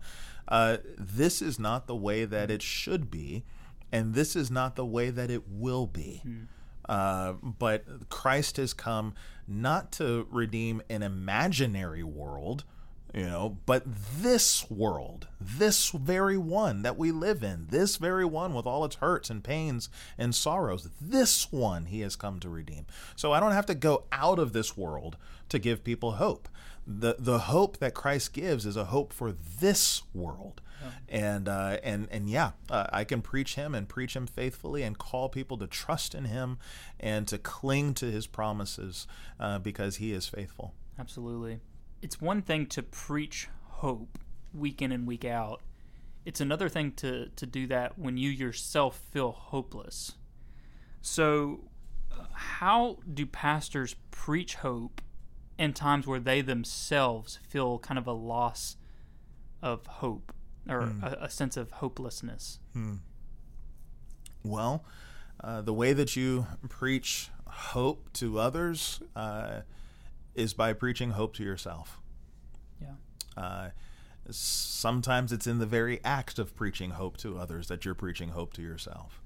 Uh, 0.49 0.79
this 0.97 1.43
is 1.43 1.59
not 1.59 1.87
the 1.87 1.97
way 1.97 2.25
that 2.25 2.51
it 2.51 2.63
should 2.63 3.11
be 3.11 3.45
and 3.93 4.15
this 4.15 4.37
is 4.37 4.51
not 4.51 4.77
the 4.77 4.85
way 4.85 5.11
that 5.11 5.31
it 5.31 5.49
will 5.49 5.87
be. 5.87 6.21
Hmm. 6.23 6.43
Uh, 6.89 7.33
but 7.33 8.09
Christ 8.09 8.59
has 8.59 8.73
come 8.73 9.15
not 9.49 9.91
to 9.93 10.27
redeem 10.31 10.83
an 10.89 11.03
imaginary 11.03 12.05
world, 12.05 12.65
you 13.17 13.25
know, 13.25 13.57
but 13.65 13.83
this 13.87 14.71
world, 14.71 15.27
this 15.41 15.89
very 15.89 16.37
one 16.37 16.83
that 16.83 16.99
we 16.99 17.11
live 17.11 17.43
in, 17.43 17.67
this 17.71 17.97
very 17.97 18.27
one 18.27 18.53
with 18.53 18.67
all 18.67 18.85
its 18.85 18.97
hurts 18.97 19.31
and 19.31 19.43
pains 19.43 19.89
and 20.19 20.35
sorrows, 20.35 20.91
this 21.01 21.51
one 21.51 21.87
he 21.87 22.01
has 22.01 22.15
come 22.15 22.39
to 22.41 22.51
redeem. 22.51 22.85
So 23.17 23.33
I 23.33 23.41
don't 23.41 23.53
have 23.53 23.67
to 23.67 23.75
go 23.75 24.05
out 24.13 24.39
of 24.39 24.53
this 24.53 24.77
world 24.77 25.17
to 25.49 25.59
give 25.59 25.83
people 25.83 26.13
hope. 26.13 26.47
The, 26.87 27.17
the 27.19 27.39
hope 27.39 27.79
that 27.79 27.95
Christ 27.95 28.35
gives 28.35 28.67
is 28.67 28.77
a 28.77 28.85
hope 28.85 29.15
for 29.15 29.33
this 29.33 30.03
world 30.13 30.61
and 31.09 31.49
uh, 31.49 31.79
and 31.83 32.07
and 32.11 32.29
yeah, 32.29 32.53
uh, 32.71 32.87
I 32.93 33.03
can 33.03 33.23
preach 33.23 33.55
Him 33.55 33.75
and 33.75 33.89
preach 33.89 34.15
Him 34.15 34.27
faithfully 34.27 34.83
and 34.83 34.97
call 34.97 35.29
people 35.29 35.57
to 35.59 35.67
trust 35.67 36.15
in 36.15 36.27
Him 36.27 36.59
and 37.01 37.27
to 37.29 37.39
cling 37.39 37.95
to 37.95 38.11
His 38.11 38.27
promises 38.27 39.07
uh, 39.41 39.59
because 39.59 39.97
He 39.97 40.13
is 40.13 40.29
faithful. 40.29 40.75
Absolutely, 40.99 41.61
it's 42.03 42.21
one 42.21 42.43
thing 42.43 42.67
to 42.67 42.83
preach 42.83 43.49
hope 43.65 44.19
week 44.53 44.81
in 44.81 44.93
and 44.93 45.07
week 45.07 45.25
out. 45.25 45.63
It's 46.25 46.41
another 46.41 46.69
thing 46.69 46.93
to 46.93 47.29
to 47.37 47.47
do 47.47 47.67
that 47.69 47.99
when 47.99 48.17
you 48.17 48.31
yourself 48.31 49.01
feel 49.11 49.33
hopeless. 49.33 50.13
So, 51.01 51.61
how 52.33 52.99
do 53.13 53.27
pastors 53.27 53.95
preach 54.11 54.57
hope 54.57 55.01
in 55.59 55.73
times 55.73 56.07
where 56.07 56.21
they 56.21 56.41
themselves 56.41 57.39
feel 57.49 57.79
kind 57.79 57.99
of 57.99 58.07
a 58.07 58.13
loss 58.13 58.77
of 59.63 59.87
hope? 59.87 60.33
or 60.69 60.87
hmm. 60.87 61.05
a, 61.05 61.17
a, 61.23 61.31
sense 61.31 61.57
of 61.57 61.71
hopelessness? 61.73 62.59
Hmm. 62.73 62.97
Well, 64.43 64.85
uh, 65.43 65.63
the 65.63 65.73
way 65.73 65.93
that 65.93 66.17
you 66.17 66.47
preach 66.69 67.31
hope 67.47 68.13
to 68.15 68.39
others 68.39 69.01
uh, 69.15 69.61
is 70.37 70.55
by 70.55 70.73
preaching 70.73 71.11
hope 71.11 71.35
to 71.37 71.43
yourself. 71.43 72.01
Yeah. 72.81 72.95
Uh, 73.37 73.71
sometimes 74.31 75.33
it's 75.33 75.47
in 75.47 75.59
the 75.59 75.67
very 75.67 76.01
act 76.05 76.39
of 76.39 76.55
preaching 76.55 76.91
hope 76.91 77.17
to 77.19 77.39
others 77.39 77.69
that 77.69 77.85
you're 77.85 77.95
preaching 77.95 78.31
hope 78.31 78.53
to 78.55 78.63
yourself. 78.63 79.23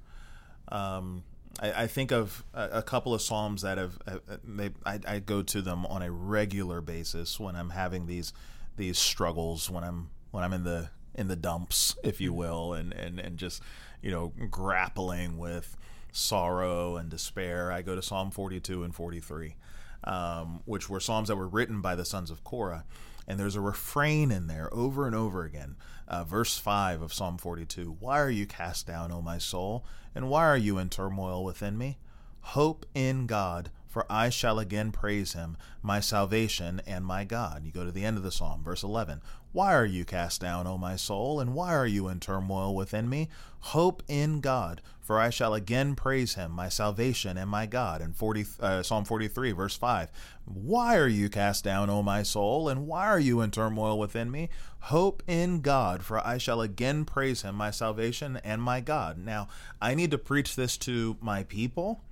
Um, 0.69 1.25
I, 1.61 1.83
I, 1.83 1.87
think 1.87 2.13
of 2.13 2.45
a, 2.55 2.69
a, 2.75 2.83
couple 2.83 3.13
of 3.13 3.21
psalms 3.21 3.63
that 3.63 3.77
have 3.77 3.99
uh, 4.07 4.19
they, 4.45 4.71
I, 4.87 5.01
I, 5.07 5.19
go 5.19 5.43
to 5.43 5.61
them 5.61 5.85
on 5.87 6.01
a 6.03 6.13
regular 6.13 6.81
basis 6.81 7.41
when 7.41 7.57
I'm 7.57 7.71
having 7.71 8.07
these 8.07 8.33
these 8.77 8.99
struggles 8.99 9.69
when 9.69 9.83
I'm 9.83 10.11
when 10.31 10.45
I'm 10.45 10.53
in 10.53 10.63
the 10.63 10.91
in 11.15 11.29
the 11.29 11.37
dumps, 11.37 11.97
if 12.03 12.21
you 12.21 12.33
will, 12.33 12.73
and, 12.73 12.93
and, 12.93 13.19
and 13.19 13.37
just, 13.37 13.63
you 14.01 14.11
know, 14.11 14.33
grappling 14.49 15.39
with 15.39 15.77
sorrow 16.13 16.97
and 16.97 17.11
despair. 17.11 17.73
I 17.73 17.83
go 17.83 17.95
to 17.95 18.03
Psalm 18.03 18.31
42 18.31 18.85
and 18.85 18.95
43, 18.95 19.57
um, 20.05 20.63
which 20.65 20.89
were 20.89 21.01
Psalms 21.01 21.29
that 21.29 21.37
were 21.37 21.49
written 21.49 21.81
by 21.81 21.95
the 21.95 22.05
sons 22.05 22.31
of 22.31 22.45
Korah. 22.45 22.85
And 23.27 23.39
there's 23.39 23.57
a 23.57 23.61
refrain 23.61 24.33
in 24.33 24.47
there 24.47 24.73
over 24.73 25.07
and 25.07 25.15
over 25.15 25.45
again. 25.45 25.77
Uh, 26.09 26.25
verse 26.25 26.59
5 26.59 27.03
of 27.03 27.13
Psalm 27.13 27.39
42 27.39 27.97
Why 28.01 28.19
are 28.21 28.31
you 28.31 28.47
cast 28.47 28.87
down, 28.87 29.13
O 29.13 29.23
my 29.23 29.39
soul? 29.39 29.85
And 30.15 30.29
why 30.29 30.47
are 30.47 30.57
you 30.57 30.79
in 30.79 30.89
turmoil 30.89 31.45
within 31.45 31.79
me? 31.79 31.99
Hope 32.41 32.87
in 32.95 33.27
God, 33.27 33.71
for 33.91 34.07
I 34.09 34.31
shall 34.31 34.61
again 34.61 34.93
praise 34.93 35.33
him, 35.33 35.57
my 35.83 35.99
salvation 35.99 36.81
and 36.87 37.05
my 37.05 37.25
God. 37.25 37.67
You 37.67 37.73
go 37.73 37.85
to 37.85 37.91
the 37.91 38.05
end 38.05 38.17
of 38.17 38.23
the 38.23 38.31
psalm, 38.31 38.63
verse 38.63 38.85
11. 38.85 39.21
Why 39.53 39.75
are 39.75 39.85
you 39.85 40.05
cast 40.05 40.41
down, 40.41 40.69
O 40.69 40.79
my 40.79 40.95
soul, 40.95 41.41
and 41.41 41.55
why 41.55 41.75
are 41.75 41.87
you 41.87 42.07
in 42.07 42.21
turmoil 42.21 42.73
within 42.73 43.09
me? 43.09 43.29
Hope 43.59 44.05
in 44.07 44.41
God, 44.41 44.81
for 45.01 45.19
I 45.19 45.31
shall 45.31 45.55
again 45.55 45.97
praise 45.97 46.35
him, 46.35 46.53
my 46.53 46.69
salvation 46.69 47.37
and 47.37 47.51
my 47.51 47.67
God. 47.67 48.01
In 48.01 48.13
40, 48.13 48.47
uh, 48.61 48.83
Psalm 48.85 49.05
43, 49.05 49.51
verse 49.51 49.77
5. 49.77 50.09
Why 50.45 50.97
are 50.97 51.09
you 51.09 51.29
cast 51.29 51.65
down, 51.65 51.91
O 51.91 52.01
my 52.01 52.23
soul, 52.23 52.69
and 52.69 52.87
why 52.87 53.07
are 53.07 53.19
you 53.19 53.41
in 53.41 53.51
turmoil 53.51 53.99
within 53.99 54.31
me? 54.31 54.51
Hope 54.83 55.25
in 55.27 55.63
God, 55.63 56.05
for 56.05 56.25
I 56.25 56.39
shall 56.39 56.61
again 56.61 57.05
praise 57.05 57.43
him, 57.43 57.57
my 57.57 57.73
salvation 57.73 58.41
and 58.45 58.63
my 58.63 58.81
God. 58.81 59.19
Now, 59.19 59.49
I 59.83 59.97
need 59.97 60.13
to 60.13 60.19
preach 60.19 60.55
this 60.55 60.79
to 60.79 61.17
my 61.21 61.43
people 61.43 62.05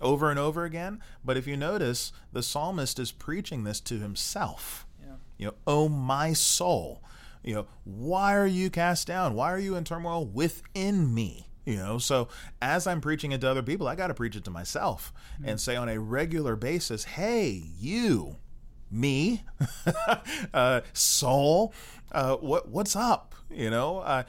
over 0.00 0.30
and 0.30 0.38
over 0.38 0.64
again, 0.64 1.00
but 1.24 1.36
if 1.36 1.46
you 1.46 1.56
notice, 1.56 2.12
the 2.32 2.42
psalmist 2.42 2.98
is 2.98 3.12
preaching 3.12 3.64
this 3.64 3.80
to 3.80 3.98
himself 3.98 4.86
you 5.38 5.46
know, 5.46 5.54
oh 5.66 5.88
my 5.88 6.32
soul, 6.32 7.02
you 7.42 7.54
know, 7.54 7.66
why 7.84 8.34
are 8.34 8.46
you 8.46 8.70
cast 8.70 9.06
down? 9.06 9.34
Why 9.34 9.52
are 9.52 9.58
you 9.58 9.76
in 9.76 9.84
turmoil 9.84 10.24
within 10.24 11.12
me? 11.12 11.48
You 11.64 11.76
know, 11.76 11.98
so 11.98 12.28
as 12.60 12.86
I'm 12.86 13.00
preaching 13.00 13.32
it 13.32 13.40
to 13.40 13.50
other 13.50 13.62
people, 13.62 13.88
I 13.88 13.94
got 13.94 14.08
to 14.08 14.14
preach 14.14 14.36
it 14.36 14.44
to 14.44 14.50
myself 14.50 15.12
mm-hmm. 15.36 15.48
and 15.48 15.60
say 15.60 15.76
on 15.76 15.88
a 15.88 15.98
regular 15.98 16.56
basis, 16.56 17.04
hey, 17.04 17.62
you, 17.78 18.36
me, 18.90 19.44
uh, 20.54 20.82
soul, 20.92 21.72
uh, 22.12 22.36
what 22.36 22.68
what's 22.68 22.94
up? 22.94 23.34
You 23.50 23.70
know, 23.70 23.98
uh, 23.98 24.24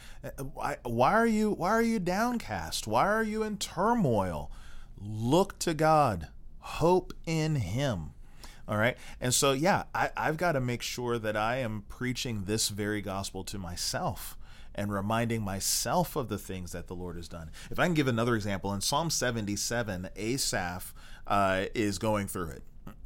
why, 0.54 0.78
why 0.84 1.13
are 1.13 1.28
you 1.28 1.52
why 1.52 1.69
are 1.69 1.82
you 1.82 2.00
downcast? 2.00 2.88
Why 2.88 3.06
are 3.06 3.24
you 3.24 3.43
in 3.43 3.58
turmoil? 3.58 4.50
Look 5.01 5.60
to 5.60 5.73
God, 5.73 6.29
hope 6.60 7.13
in 7.25 7.55
Him. 7.55 8.12
All 8.67 8.77
right. 8.77 8.97
And 9.21 9.34
so, 9.34 9.53
yeah, 9.53 9.84
I, 9.93 10.10
I've 10.17 10.38
got 10.38 10.53
to 10.53 10.60
make 10.60 10.81
sure 10.81 11.19
that 11.19 11.38
I 11.38 11.58
am 11.58 11.84
preaching 11.88 12.45
this 12.45 12.69
very 12.69 13.01
gospel 13.01 13.43
to 13.45 13.60
myself 13.60 14.38
and 14.73 14.91
reminding 14.91 15.41
myself 15.41 16.15
of 16.15 16.29
the 16.29 16.38
things 16.38 16.71
that 16.71 16.88
the 16.88 16.95
Lord 16.95 17.15
has 17.15 17.27
done. 17.27 17.51
If 17.71 17.79
I 17.79 17.86
can 17.86 17.93
give 17.93 18.08
another 18.08 18.36
example, 18.36 18.73
in 18.73 18.81
Psalm 18.81 19.10
77, 19.10 20.10
Asaph 20.15 20.93
uh, 21.27 21.65
is 21.73 21.97
going 21.97 22.27
through 22.27 22.49
it. 22.49 22.63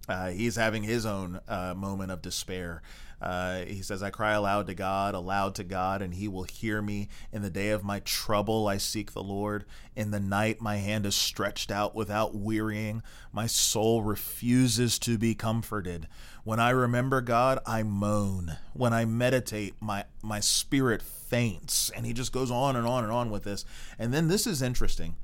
Uh, 0.10 0.30
he's 0.30 0.56
having 0.56 0.82
his 0.82 1.06
own 1.06 1.40
uh, 1.48 1.76
moment 1.78 2.12
of 2.12 2.22
despair. 2.22 2.82
Uh, 3.22 3.66
he 3.66 3.82
says, 3.82 4.02
I 4.02 4.10
cry 4.10 4.32
aloud 4.32 4.68
to 4.68 4.74
God, 4.74 5.14
aloud 5.14 5.54
to 5.56 5.64
God, 5.64 6.02
and 6.02 6.14
he 6.14 6.28
will 6.28 6.44
hear 6.44 6.82
me. 6.82 7.10
In 7.32 7.42
the 7.42 7.50
day 7.50 7.70
of 7.70 7.84
my 7.84 8.00
trouble, 8.00 8.68
I 8.68 8.78
seek 8.78 9.12
the 9.12 9.22
Lord. 9.22 9.66
In 9.96 10.12
the 10.12 10.20
night, 10.20 10.62
my 10.62 10.78
hand 10.78 11.06
is 11.06 11.16
stretched 11.16 11.70
out 11.70 11.94
without 11.94 12.34
wearying. 12.34 13.04
My 13.32 13.46
soul 13.46 14.02
refuses 14.02 14.98
to 15.00 15.18
be 15.18 15.36
comforted. 15.36 16.08
When 16.44 16.60
I 16.60 16.70
remember 16.70 17.22
God, 17.22 17.60
I 17.66 17.84
moan. 17.84 18.58
When 18.74 18.94
I 18.94 19.06
meditate, 19.06 19.76
my, 19.82 20.06
my 20.24 20.40
spirit 20.40 21.02
faints. 21.02 21.92
And 21.94 22.06
he 22.06 22.14
just 22.14 22.32
goes 22.32 22.50
on 22.50 22.76
and 22.76 22.88
on 22.88 23.04
and 23.04 23.12
on 23.12 23.30
with 23.30 23.44
this. 23.44 23.66
And 24.00 24.14
then 24.14 24.30
this 24.30 24.48
is 24.48 24.62
interesting. 24.62 25.18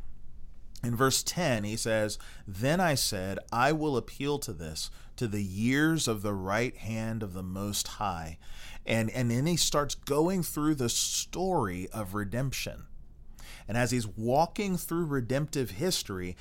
In 0.86 0.96
verse 0.96 1.24
10, 1.24 1.64
he 1.64 1.76
says, 1.76 2.20
Then 2.48 2.80
I 2.80 2.94
said, 2.94 3.40
I 3.52 3.72
will 3.72 3.98
appeal 3.98 4.38
to 4.40 4.54
this 4.54 4.92
to 5.16 5.28
the 5.28 5.42
years 5.42 6.08
of 6.08 6.22
the 6.22 6.34
right 6.34 6.76
hand 6.78 7.24
of 7.24 7.34
the 7.34 7.44
Most 7.44 7.88
High. 7.88 8.38
And, 8.86 9.10
and 9.10 9.32
then 9.32 9.48
he 9.48 9.58
starts 9.58 9.96
going 9.96 10.44
through 10.44 10.76
the 10.76 10.90
story 10.90 11.88
of 11.92 12.14
redemption. 12.14 12.84
And 13.68 13.78
as 13.78 13.90
he's 13.90 14.06
walking 14.06 14.78
through 14.78 15.06
redemptive 15.06 15.72
history, 15.72 16.36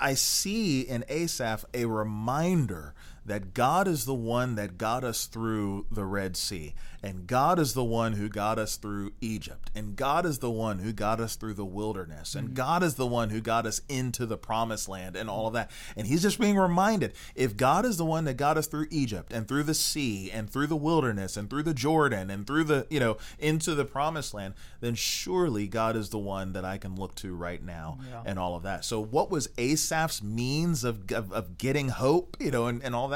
I 0.00 0.14
see 0.14 0.80
in 0.80 1.04
Asaph 1.08 1.66
a 1.74 1.84
reminder 1.84 2.94
that 3.26 3.54
God 3.54 3.88
is 3.88 4.04
the 4.04 4.14
one 4.14 4.54
that 4.56 4.78
got 4.78 5.04
us 5.04 5.26
through 5.26 5.86
the 5.90 6.04
Red 6.04 6.36
Sea, 6.36 6.74
and 7.02 7.26
God 7.26 7.58
is 7.58 7.74
the 7.74 7.84
one 7.84 8.14
who 8.14 8.28
got 8.28 8.58
us 8.58 8.76
through 8.76 9.12
Egypt, 9.20 9.70
and 9.74 9.96
God 9.96 10.24
is 10.24 10.38
the 10.38 10.50
one 10.50 10.78
who 10.78 10.92
got 10.92 11.20
us 11.20 11.36
through 11.36 11.54
the 11.54 11.64
wilderness, 11.64 12.34
and 12.34 12.48
mm-hmm. 12.48 12.54
God 12.54 12.82
is 12.82 12.94
the 12.94 13.06
one 13.06 13.30
who 13.30 13.40
got 13.40 13.66
us 13.66 13.80
into 13.88 14.26
the 14.26 14.38
promised 14.38 14.88
land 14.88 15.16
and 15.16 15.28
all 15.28 15.46
of 15.46 15.52
that. 15.54 15.70
And 15.96 16.06
he's 16.06 16.22
just 16.22 16.40
being 16.40 16.56
reminded 16.56 17.12
if 17.34 17.56
God 17.56 17.84
is 17.84 17.96
the 17.96 18.04
one 18.04 18.24
that 18.24 18.38
got 18.38 18.56
us 18.56 18.66
through 18.66 18.86
Egypt 18.90 19.32
and 19.32 19.46
through 19.46 19.64
the 19.64 19.74
sea 19.74 20.30
and 20.30 20.48
through 20.48 20.66
the 20.66 20.76
wilderness 20.76 21.36
and 21.36 21.48
through 21.48 21.64
the 21.64 21.74
Jordan 21.74 22.30
and 22.30 22.46
through 22.46 22.64
the, 22.64 22.86
you 22.90 23.00
know, 23.00 23.18
into 23.38 23.74
the 23.74 23.84
promised 23.84 24.34
land, 24.34 24.54
then 24.80 24.94
surely 24.94 25.66
God 25.66 25.96
is 25.96 26.10
the 26.10 26.18
one 26.18 26.52
that 26.54 26.64
I 26.64 26.78
can 26.78 26.96
look 26.96 27.14
to 27.16 27.34
right 27.34 27.62
now 27.62 27.98
yeah. 28.08 28.22
and 28.24 28.38
all 28.38 28.56
of 28.56 28.62
that. 28.62 28.84
So, 28.84 29.00
what 29.00 29.30
was 29.30 29.48
Asaph's 29.58 30.22
means 30.22 30.84
of, 30.84 31.10
of, 31.12 31.32
of 31.32 31.58
getting 31.58 31.88
hope, 31.88 32.36
you 32.40 32.50
know, 32.50 32.66
and, 32.66 32.82
and 32.82 32.94
all 32.94 33.08
that? 33.08 33.13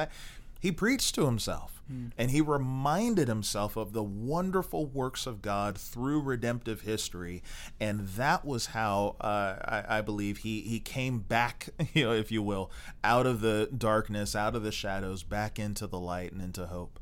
He 0.61 0.73
preached 0.73 1.15
to 1.15 1.27
himself 1.27 1.79
mm. 1.91 2.11
and 2.19 2.31
he 2.31 2.41
reminded 2.41 3.29
himself 3.29 3.77
of 3.77 3.93
the 3.93 4.03
wonderful 4.03 4.87
works 4.87 5.27
of 5.27 5.41
God 5.43 5.79
through 5.79 6.21
redemptive 6.21 6.83
history. 6.83 7.43
And 7.81 8.09
that 8.09 8.45
was 8.45 8.67
how 8.67 9.17
uh, 9.21 9.57
I, 9.65 9.99
I, 9.99 10.01
believe 10.01 10.39
he, 10.39 10.63
he 10.63 10.81
came 10.81 11.21
back, 11.21 11.69
you 11.95 12.05
know, 12.05 12.13
if 12.13 12.33
you 12.33 12.43
will, 12.43 12.71
out 13.05 13.27
of 13.27 13.41
the 13.41 13.69
darkness, 13.77 14.35
out 14.35 14.57
of 14.57 14.63
the 14.63 14.73
shadows, 14.73 15.23
back 15.23 15.59
into 15.59 15.87
the 15.87 16.01
light 16.01 16.33
and 16.33 16.43
into 16.43 16.67
hope. 16.67 16.99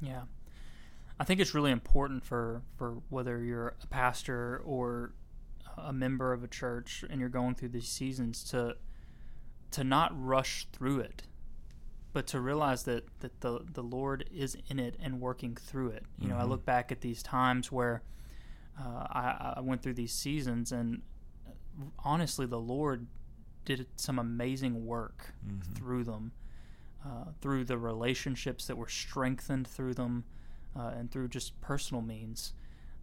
Yeah. 0.00 0.22
I 1.18 1.24
think 1.24 1.40
it's 1.40 1.54
really 1.54 1.70
important 1.70 2.24
for, 2.24 2.62
for 2.78 3.02
whether 3.10 3.42
you're 3.42 3.74
a 3.82 3.86
pastor 3.86 4.62
or 4.64 5.12
a 5.76 5.92
member 5.92 6.32
of 6.32 6.42
a 6.42 6.48
church 6.48 7.04
and 7.08 7.20
you're 7.20 7.28
going 7.28 7.54
through 7.54 7.68
these 7.68 7.88
seasons 7.88 8.42
to 8.44 8.76
to 9.70 9.84
not 9.84 10.10
rush 10.12 10.66
through 10.72 10.98
it 10.98 11.22
but 12.12 12.26
to 12.28 12.40
realize 12.40 12.84
that 12.84 13.04
that 13.20 13.40
the 13.40 13.60
the 13.72 13.82
Lord 13.82 14.28
is 14.32 14.56
in 14.68 14.78
it 14.78 14.96
and 15.00 15.20
working 15.20 15.54
through 15.54 15.90
it. 15.90 16.04
You 16.18 16.24
mm-hmm. 16.24 16.30
know, 16.30 16.36
I 16.36 16.40
mm-hmm. 16.42 16.50
look 16.50 16.64
back 16.64 16.90
at 16.90 17.00
these 17.00 17.22
times 17.22 17.70
where 17.70 18.02
uh, 18.78 19.06
I, 19.10 19.54
I, 19.56 19.60
went 19.60 19.82
through 19.82 19.94
these 19.94 20.12
seasons, 20.12 20.72
and 20.72 21.02
honestly, 22.02 22.46
the 22.46 22.60
Lord 22.60 23.06
did 23.64 23.86
some 23.96 24.18
amazing 24.18 24.86
work 24.86 25.34
mm-hmm. 25.46 25.74
through 25.74 26.04
them, 26.04 26.32
uh, 27.04 27.26
through 27.40 27.64
the 27.64 27.76
relationships 27.76 28.66
that 28.66 28.76
were 28.76 28.88
strengthened 28.88 29.66
through 29.66 29.94
them, 29.94 30.24
uh, 30.74 30.92
and 30.96 31.10
through 31.10 31.28
just 31.28 31.60
personal 31.60 32.02
means. 32.02 32.54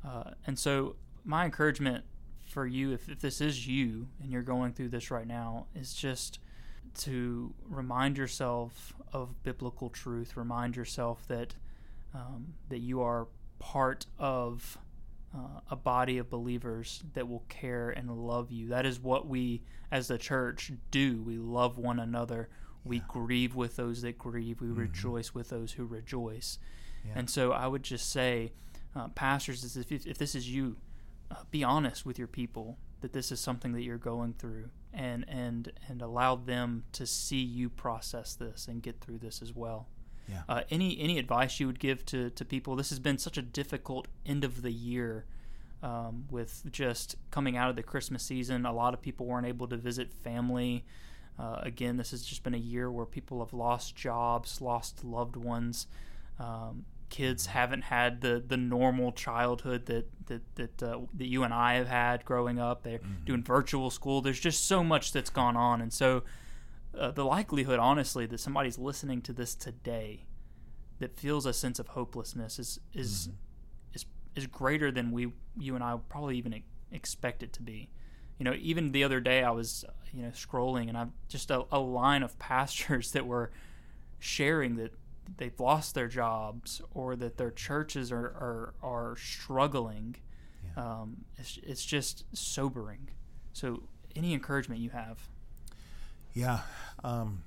Uh, 0.06 0.32
and 0.48 0.58
so, 0.58 0.96
my 1.24 1.46
encouragement 1.46 2.06
for 2.48 2.66
you, 2.66 2.94
if, 2.94 3.10
if 3.10 3.20
this 3.20 3.42
is 3.42 3.68
you 3.68 4.08
and 4.22 4.32
you're 4.32 4.42
going 4.42 4.74
through 4.74 4.90
this 4.90 5.12
right 5.12 5.28
now, 5.28 5.68
is 5.76 5.94
just 5.94 6.40
to 6.98 7.54
remind 7.68 8.18
yourself 8.18 8.94
of 9.14 9.44
biblical 9.44 9.90
truth. 9.90 10.36
Remind 10.36 10.76
yourself 10.76 11.28
that 11.28 11.56
um, 12.14 12.54
that 12.70 12.80
you 12.80 13.02
are 13.02 13.28
part 13.60 14.06
of 14.18 14.78
uh, 15.36 15.60
a 15.70 15.76
body 15.76 16.18
of 16.18 16.30
believers 16.30 17.04
that 17.14 17.28
will 17.28 17.44
care 17.50 17.90
and 17.90 18.10
love 18.10 18.52
you. 18.52 18.70
That 18.70 18.86
is 18.86 19.00
what 19.00 19.28
we, 19.28 19.62
as 19.92 20.08
the 20.08 20.18
church, 20.18 20.72
do. 20.90 21.22
We 21.22 21.38
love 21.38 21.78
one 21.78 22.00
another. 22.00 22.50
We 22.84 23.00
grieve 23.08 23.56
with 23.56 23.76
those 23.76 24.02
that 24.04 24.18
grieve. 24.18 24.62
We 24.62 24.68
mm-hmm. 24.68 24.80
rejoice 24.80 25.34
with 25.34 25.50
those 25.50 25.74
who 25.74 25.86
rejoice. 25.86 26.60
Yeah. 27.06 27.14
And 27.16 27.30
so, 27.30 27.52
I 27.52 27.68
would 27.68 27.84
just 27.84 28.10
say, 28.10 28.54
uh, 28.96 29.10
pastors, 29.10 29.76
if, 29.78 29.92
if 29.92 30.18
this 30.18 30.34
is 30.34 30.50
you, 30.50 30.78
uh, 31.30 31.36
be 31.52 31.64
honest 31.64 32.06
with 32.06 32.18
your 32.18 32.28
people 32.28 32.78
that 33.08 33.14
this 33.14 33.32
is 33.32 33.40
something 33.40 33.72
that 33.72 33.84
you're 33.84 33.98
going 33.98 34.34
through 34.34 34.70
and 34.94 35.24
and 35.30 35.72
and 35.88 36.02
allow 36.02 36.36
them 36.36 36.84
to 36.92 37.06
see 37.06 37.42
you 37.42 37.70
process 37.70 38.36
this 38.36 38.68
and 38.68 38.82
get 38.82 39.00
through 39.00 39.18
this 39.18 39.42
as 39.42 39.56
well. 39.56 39.88
Yeah. 40.28 40.42
Uh, 40.50 40.62
any 40.70 41.00
any 41.00 41.18
advice 41.18 41.58
you 41.58 41.68
would 41.68 41.80
give 41.80 42.06
to 42.08 42.30
to 42.32 42.44
people? 42.44 42.76
This 42.76 42.90
has 42.90 43.00
been 43.00 43.18
such 43.18 43.38
a 43.38 43.42
difficult 43.42 44.10
end 44.26 44.44
of 44.44 44.62
the 44.62 44.72
year. 44.72 45.26
Um, 45.84 46.26
with 46.32 46.64
just 46.72 47.18
coming 47.30 47.56
out 47.56 47.70
of 47.70 47.76
the 47.76 47.84
Christmas 47.84 48.24
season, 48.24 48.66
a 48.66 48.74
lot 48.74 48.96
of 48.96 49.02
people 49.02 49.28
weren't 49.28 49.46
able 49.46 49.68
to 49.68 49.78
visit 49.78 50.12
family. 50.12 50.84
Uh, 51.38 51.60
again, 51.62 51.98
this 51.98 52.10
has 52.10 52.24
just 52.24 52.42
been 52.42 52.56
a 52.56 52.58
year 52.58 52.90
where 52.92 53.06
people 53.06 53.40
have 53.46 53.54
lost 53.54 53.96
jobs, 53.96 54.60
lost 54.60 55.04
loved 55.04 55.36
ones. 55.36 55.86
Um, 56.40 56.86
kids 57.10 57.48
haven't 57.48 57.84
had 57.84 58.22
the 58.22 58.44
the 58.46 58.58
normal 58.58 59.12
childhood 59.12 59.86
that 59.86 60.10
that 60.28 60.56
that 60.56 60.84
uh, 60.84 61.00
that 61.14 61.28
you 61.28 61.44
and 61.44 61.54
I 61.54 61.76
have 61.76 61.88
had 61.88 62.26
growing 62.26 62.60
up. 62.60 62.84
They're 62.84 63.00
mm-hmm. 63.00 63.26
doing 63.26 63.44
virtual 63.44 63.90
school. 63.90 64.22
There's 64.22 64.40
just 64.40 64.66
so 64.66 64.84
much 64.84 65.12
that's 65.12 65.30
gone 65.30 65.56
on, 65.56 65.82
and 65.82 65.92
so 65.92 66.24
uh, 66.98 67.12
the 67.12 67.26
likelihood, 67.26 67.80
honestly, 67.80 68.26
that 68.26 68.40
somebody's 68.40 68.78
listening 68.78 69.22
to 69.24 69.34
this 69.34 69.56
today 69.56 70.26
that 71.00 71.18
feels 71.18 71.46
a 71.46 71.54
sense 71.54 71.80
of 71.80 71.90
hopelessness 71.90 72.60
is 72.60 72.80
is 72.94 73.28
mm-hmm. 73.28 73.36
is 73.94 74.06
is 74.36 74.48
greater 74.48 74.92
than 74.92 75.12
we 75.12 75.32
you 75.58 75.76
and 75.76 75.84
I 75.84 75.98
probably 76.10 76.38
even 76.38 76.64
expect 76.92 77.44
it 77.44 77.54
to 77.54 77.62
be. 77.62 77.90
You 78.40 78.44
know, 78.44 78.54
even 78.60 78.92
the 78.92 79.04
other 79.04 79.20
day 79.20 79.44
I 79.44 79.52
was 79.52 79.86
you 80.12 80.24
know 80.24 80.30
scrolling 80.30 80.90
and 80.90 80.98
I've 80.98 81.12
just 81.28 81.52
a, 81.52 81.66
a 81.72 81.80
line 81.80 82.24
of 82.24 82.38
pastors 82.40 83.12
that 83.14 83.26
were 83.26 83.52
sharing 84.20 84.76
that 84.78 84.92
they've 85.38 85.60
lost 85.60 85.96
their 85.96 86.08
jobs 86.08 86.82
or 86.94 87.16
that 87.18 87.38
their 87.38 87.52
churches 87.52 88.12
are 88.12 88.26
are, 88.26 88.74
are 88.82 89.16
struggling. 89.18 90.16
Yeah. 90.64 90.84
Um, 90.84 91.26
it's, 91.38 91.60
it's 91.64 91.86
just 91.86 92.24
sobering. 92.34 93.10
So, 93.54 93.84
any 94.16 94.34
encouragement 94.34 94.82
you 94.82 94.92
have? 94.92 95.28
Yeah, 96.34 96.60
um, 97.04 97.44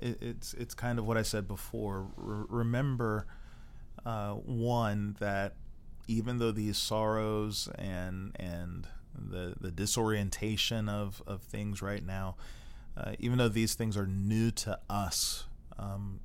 it, 0.00 0.18
it's 0.20 0.54
it's 0.54 0.74
kind 0.74 0.98
of 0.98 1.06
what 1.06 1.16
I 1.16 1.22
said 1.22 1.46
before. 1.46 2.08
R- 2.18 2.46
remember, 2.48 3.26
uh, 4.04 4.32
one 4.32 5.16
that 5.20 5.54
even 6.08 6.38
though 6.38 6.52
these 6.52 6.76
sorrows 6.76 7.68
and 7.76 8.32
and 8.36 8.86
the 9.14 9.54
the 9.60 9.70
disorientation 9.70 10.88
of 10.88 11.22
of 11.26 11.42
things 11.42 11.82
right 11.82 12.04
now, 12.04 12.36
uh, 12.96 13.12
even 13.18 13.38
though 13.38 13.48
these 13.48 13.74
things 13.74 13.96
are 13.96 14.06
new 14.06 14.50
to 14.50 14.78
us, 14.88 15.44
um, 15.78 16.20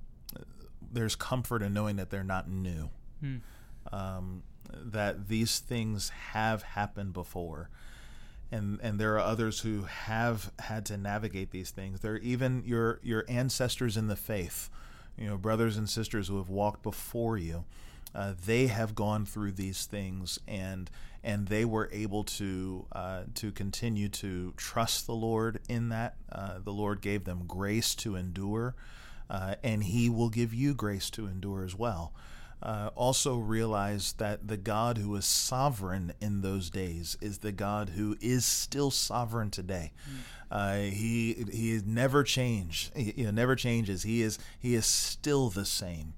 there's 0.92 1.16
comfort 1.16 1.62
in 1.62 1.74
knowing 1.74 1.96
that 1.98 2.10
they're 2.10 2.24
not 2.24 2.50
new. 2.50 2.90
Hmm. 3.20 3.38
Um, 3.92 4.44
that 4.74 5.28
these 5.28 5.60
things 5.60 6.10
have 6.10 6.64
happened 6.64 7.14
before. 7.14 7.70
And, 8.52 8.80
and 8.82 9.00
there 9.00 9.16
are 9.16 9.20
others 9.20 9.62
who 9.62 9.84
have 9.84 10.52
had 10.60 10.86
to 10.88 10.98
navigate 10.98 11.52
these 11.52 11.72
things. 11.72 12.02
There 12.02 12.14
are 12.14 12.18
even 12.18 12.64
your 12.66 13.00
your 13.02 13.24
ancestors 13.30 13.96
in 13.96 14.08
the 14.08 14.16
faith, 14.16 14.70
you 15.18 15.28
know, 15.28 15.38
brothers 15.38 15.78
and 15.78 15.90
sisters 15.90 16.28
who 16.28 16.38
have 16.38 16.50
walked 16.50 16.84
before 16.84 17.38
you. 17.38 17.64
Uh, 18.14 18.34
they 18.46 18.68
have 18.68 18.94
gone 18.94 19.26
through 19.26 19.54
these 19.54 19.86
things, 19.86 20.38
and 20.50 20.92
and 21.24 21.48
they 21.48 21.64
were 21.64 21.88
able 21.94 22.26
to 22.26 22.86
uh, 22.92 23.22
to 23.36 23.52
continue 23.54 24.10
to 24.10 24.54
trust 24.58 25.06
the 25.08 25.16
Lord 25.16 25.62
in 25.70 25.88
that. 25.90 26.16
Uh, 26.30 26.60
the 26.62 26.74
Lord 26.74 27.00
gave 27.00 27.24
them 27.24 27.44
grace 27.48 27.96
to 27.96 28.18
endure 28.18 28.76
uh, 29.32 29.56
and 29.64 29.86
He 29.86 30.10
will 30.10 30.30
give 30.30 30.54
you 30.54 30.76
grace 30.76 31.10
to 31.12 31.26
endure 31.26 31.64
as 31.64 31.76
well. 31.76 32.14
Uh, 32.62 32.92
also 32.96 33.38
realize 33.38 34.14
that 34.20 34.48
the 34.48 34.58
God 34.58 35.00
who 35.00 35.10
was 35.10 35.26
sovereign 35.26 36.14
in 36.22 36.42
those 36.42 36.70
days 36.70 37.18
is 37.20 37.40
the 37.40 37.52
God 37.52 37.90
who 37.96 38.16
is 38.22 38.46
still 38.46 38.92
sovereign 38.92 39.50
today. 39.50 39.94
Mm. 40.08 40.18
Uh, 40.52 40.92
he 40.92 41.46
he 41.52 41.82
never 41.84 42.24
changed. 42.24 42.96
He 42.96 43.14
you 43.18 43.24
know, 43.24 43.32
never 43.32 43.56
changes. 43.56 44.04
He 44.04 44.22
is 44.22 44.38
he 44.60 44.76
is 44.76 44.86
still 44.86 45.50
the 45.50 45.66
same. 45.66 46.14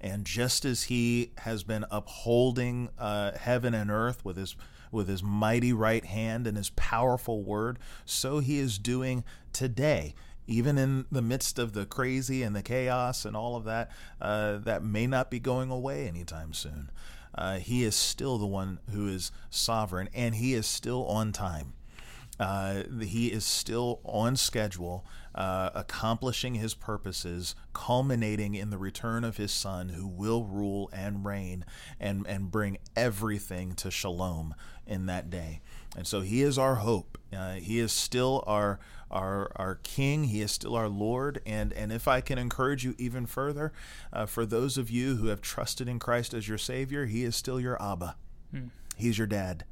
And 0.00 0.24
just 0.24 0.64
as 0.64 0.84
he 0.84 1.30
has 1.38 1.62
been 1.62 1.84
upholding 1.90 2.88
uh, 2.98 3.32
heaven 3.38 3.72
and 3.72 3.90
earth 3.90 4.24
with 4.24 4.36
his 4.36 4.56
with 4.90 5.06
his 5.06 5.22
mighty 5.22 5.72
right 5.72 6.04
hand 6.04 6.46
and 6.46 6.56
his 6.56 6.70
powerful 6.70 7.42
word, 7.42 7.78
so 8.04 8.40
he 8.40 8.58
is 8.58 8.78
doing 8.78 9.22
today 9.52 10.14
even 10.46 10.78
in 10.78 11.06
the 11.10 11.22
midst 11.22 11.58
of 11.58 11.72
the 11.72 11.86
crazy 11.86 12.42
and 12.42 12.54
the 12.54 12.62
chaos 12.62 13.24
and 13.24 13.36
all 13.36 13.56
of 13.56 13.64
that, 13.64 13.90
uh, 14.20 14.58
that 14.58 14.82
may 14.82 15.06
not 15.06 15.30
be 15.30 15.40
going 15.40 15.70
away 15.70 16.06
anytime 16.06 16.52
soon. 16.52 16.90
Uh, 17.34 17.58
he 17.58 17.82
is 17.82 17.96
still 17.96 18.38
the 18.38 18.46
one 18.46 18.78
who 18.92 19.08
is 19.08 19.32
sovereign, 19.50 20.08
and 20.14 20.36
he 20.36 20.54
is 20.54 20.66
still 20.66 21.04
on 21.06 21.32
time. 21.32 21.72
Uh, 22.38 22.82
he 23.00 23.28
is 23.28 23.44
still 23.44 24.00
on 24.04 24.34
schedule, 24.36 25.04
uh, 25.34 25.70
accomplishing 25.74 26.56
his 26.56 26.74
purposes, 26.74 27.54
culminating 27.72 28.54
in 28.54 28.70
the 28.70 28.78
return 28.78 29.22
of 29.22 29.36
his 29.36 29.52
son, 29.52 29.90
who 29.90 30.06
will 30.06 30.44
rule 30.44 30.90
and 30.92 31.24
reign 31.24 31.64
and, 32.00 32.26
and 32.26 32.50
bring 32.50 32.78
everything 32.96 33.72
to 33.74 33.90
shalom 33.90 34.54
in 34.86 35.06
that 35.06 35.30
day. 35.30 35.60
And 35.96 36.06
so 36.06 36.22
he 36.22 36.42
is 36.42 36.58
our 36.58 36.76
hope. 36.76 37.18
Uh, 37.32 37.54
he 37.54 37.78
is 37.78 37.92
still 37.92 38.42
our 38.46 38.80
our 39.14 39.50
our 39.56 39.76
King. 39.82 40.24
He 40.24 40.42
is 40.42 40.52
still 40.52 40.74
our 40.76 40.88
Lord. 40.88 41.40
And 41.46 41.72
and 41.72 41.92
if 41.92 42.06
I 42.08 42.20
can 42.20 42.38
encourage 42.38 42.84
you 42.84 42.94
even 42.98 43.26
further, 43.26 43.72
uh, 44.12 44.26
for 44.26 44.44
those 44.44 44.76
of 44.76 44.90
you 44.90 45.16
who 45.16 45.28
have 45.28 45.40
trusted 45.40 45.88
in 45.88 45.98
Christ 45.98 46.34
as 46.34 46.48
your 46.48 46.58
Savior, 46.58 47.06
He 47.06 47.24
is 47.24 47.36
still 47.36 47.60
your 47.60 47.80
Abba. 47.82 48.16
Hmm. 48.50 48.68
He's 48.96 49.16
your 49.18 49.26
dad. 49.26 49.64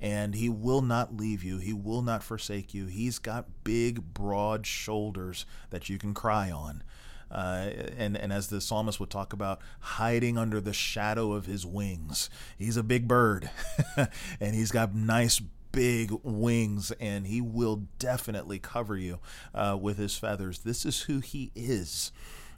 and 0.00 0.34
he 0.34 0.48
will 0.48 0.82
not 0.82 1.16
leave 1.16 1.42
you. 1.42 1.58
He 1.58 1.72
will 1.72 2.02
not 2.02 2.22
forsake 2.22 2.74
you. 2.74 2.86
He's 2.86 3.18
got 3.18 3.46
big, 3.64 4.12
broad 4.12 4.66
shoulders 4.66 5.46
that 5.70 5.88
you 5.88 5.98
can 5.98 6.12
cry 6.14 6.50
on. 6.50 6.82
Uh, 7.30 7.70
and 7.96 8.16
and 8.16 8.32
as 8.32 8.48
the 8.48 8.60
psalmist 8.60 9.00
would 9.00 9.10
talk 9.10 9.32
about 9.32 9.60
hiding 9.80 10.38
under 10.38 10.60
the 10.60 10.72
shadow 10.72 11.32
of 11.32 11.46
his 11.46 11.66
wings. 11.66 12.30
He's 12.58 12.76
a 12.76 12.82
big 12.84 13.08
bird, 13.08 13.50
and 14.40 14.54
he's 14.54 14.70
got 14.70 14.94
nice 14.94 15.40
big 15.76 16.10
wings, 16.22 16.90
and 16.92 17.26
he 17.26 17.42
will 17.42 17.82
definitely 17.98 18.58
cover 18.58 18.96
you 18.96 19.20
uh, 19.54 19.76
with 19.78 19.98
his 19.98 20.16
feathers. 20.16 20.60
This 20.60 20.86
is 20.86 21.02
who 21.02 21.20
he 21.20 21.52
is. 21.54 22.12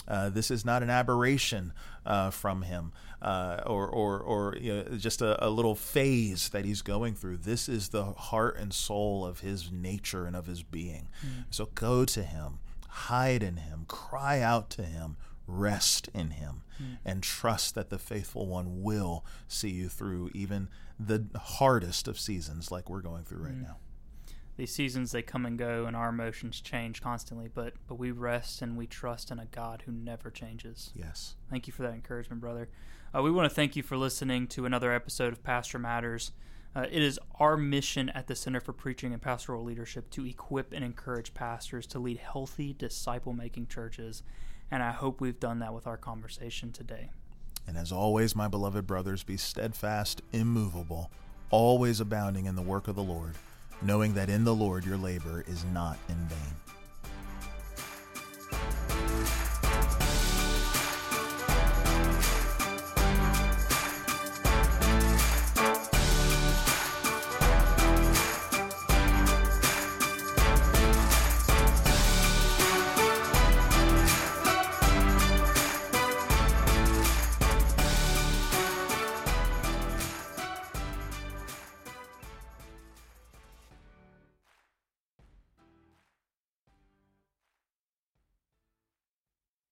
Uh, 0.06 0.30
this 0.30 0.52
is 0.52 0.64
not 0.64 0.84
an 0.84 0.88
aberration 0.88 1.72
uh, 2.06 2.30
from 2.30 2.62
him, 2.62 2.92
uh, 3.20 3.60
or 3.66 3.88
or 3.88 4.20
or 4.20 4.56
you 4.58 4.72
know, 4.72 4.96
just 4.96 5.20
a, 5.20 5.44
a, 5.44 5.50
little 5.50 5.74
phase 5.74 6.48
that 6.50 6.64
he's 6.64 6.80
going 6.80 7.14
through. 7.14 7.38
This 7.38 7.68
is 7.68 7.88
the 7.88 8.04
heart 8.04 8.56
and 8.56 8.72
soul 8.72 9.26
of 9.26 9.40
his 9.40 9.70
nature 9.70 10.24
and 10.24 10.36
of 10.36 10.46
his 10.46 10.62
being. 10.62 11.08
Mm. 11.20 11.44
So 11.50 11.66
go 11.74 12.04
to 12.06 12.22
him, 12.22 12.60
hide 12.88 13.42
in 13.42 13.56
him, 13.56 13.84
cry 13.88 14.40
out 14.40 14.70
to 14.70 14.82
him, 14.82 15.16
rest 15.46 16.08
in 16.14 16.30
him, 16.30 16.62
mm. 16.80 16.98
and 17.04 17.22
trust 17.22 17.74
that 17.74 17.90
the 17.90 17.98
faithful 17.98 18.46
one 18.46 18.82
will 18.82 19.26
see 19.48 19.70
you 19.70 19.88
through 19.88 20.30
even 20.32 20.68
the 20.98 21.26
hardest 21.36 22.08
of 22.08 22.18
seasons, 22.18 22.70
like 22.70 22.90
we're 22.90 23.00
going 23.00 23.24
through 23.24 23.44
right 23.44 23.54
mm. 23.54 23.62
now. 23.62 23.76
These 24.56 24.74
seasons 24.74 25.12
they 25.12 25.22
come 25.22 25.46
and 25.46 25.56
go 25.56 25.86
and 25.86 25.94
our 25.94 26.08
emotions 26.08 26.60
change 26.60 27.00
constantly 27.00 27.46
but 27.46 27.74
but 27.86 27.94
we 27.94 28.10
rest 28.10 28.60
and 28.60 28.76
we 28.76 28.88
trust 28.88 29.30
in 29.30 29.38
a 29.38 29.46
god 29.46 29.84
who 29.86 29.92
never 29.92 30.32
changes. 30.32 30.90
Yes. 30.96 31.36
Thank 31.48 31.68
you 31.68 31.72
for 31.72 31.82
that 31.82 31.94
encouragement 31.94 32.40
brother. 32.40 32.68
Uh, 33.14 33.22
we 33.22 33.30
want 33.30 33.48
to 33.48 33.54
thank 33.54 33.76
you 33.76 33.84
for 33.84 33.96
listening 33.96 34.48
to 34.48 34.66
another 34.66 34.92
episode 34.92 35.32
of 35.32 35.44
pastor 35.44 35.78
matters. 35.78 36.32
Uh, 36.74 36.86
it 36.90 37.02
is 37.02 37.18
our 37.38 37.56
mission 37.56 38.08
at 38.10 38.26
the 38.26 38.34
center 38.34 38.60
for 38.60 38.72
preaching 38.72 39.12
and 39.12 39.22
pastoral 39.22 39.64
leadership 39.64 40.10
to 40.10 40.26
equip 40.26 40.72
and 40.72 40.84
encourage 40.84 41.34
pastors 41.34 41.86
to 41.86 41.98
lead 41.98 42.18
healthy 42.18 42.72
disciple 42.72 43.32
making 43.32 43.66
churches 43.66 44.22
and 44.70 44.82
i 44.82 44.92
hope 44.92 45.20
we've 45.20 45.40
done 45.40 45.58
that 45.58 45.72
with 45.72 45.86
our 45.86 45.96
conversation 45.96 46.70
today 46.70 47.10
and 47.68 47.76
as 47.76 47.92
always 47.92 48.34
my 48.34 48.48
beloved 48.48 48.86
brothers 48.86 49.22
be 49.22 49.36
steadfast 49.36 50.22
immovable 50.32 51.10
always 51.50 52.00
abounding 52.00 52.46
in 52.46 52.56
the 52.56 52.62
work 52.62 52.88
of 52.88 52.96
the 52.96 53.02
lord 53.02 53.34
knowing 53.82 54.14
that 54.14 54.28
in 54.28 54.44
the 54.44 54.54
Lord 54.54 54.84
your 54.84 54.96
labor 54.96 55.44
is 55.46 55.64
not 55.72 55.98
in 56.08 56.16
vain. 56.26 56.67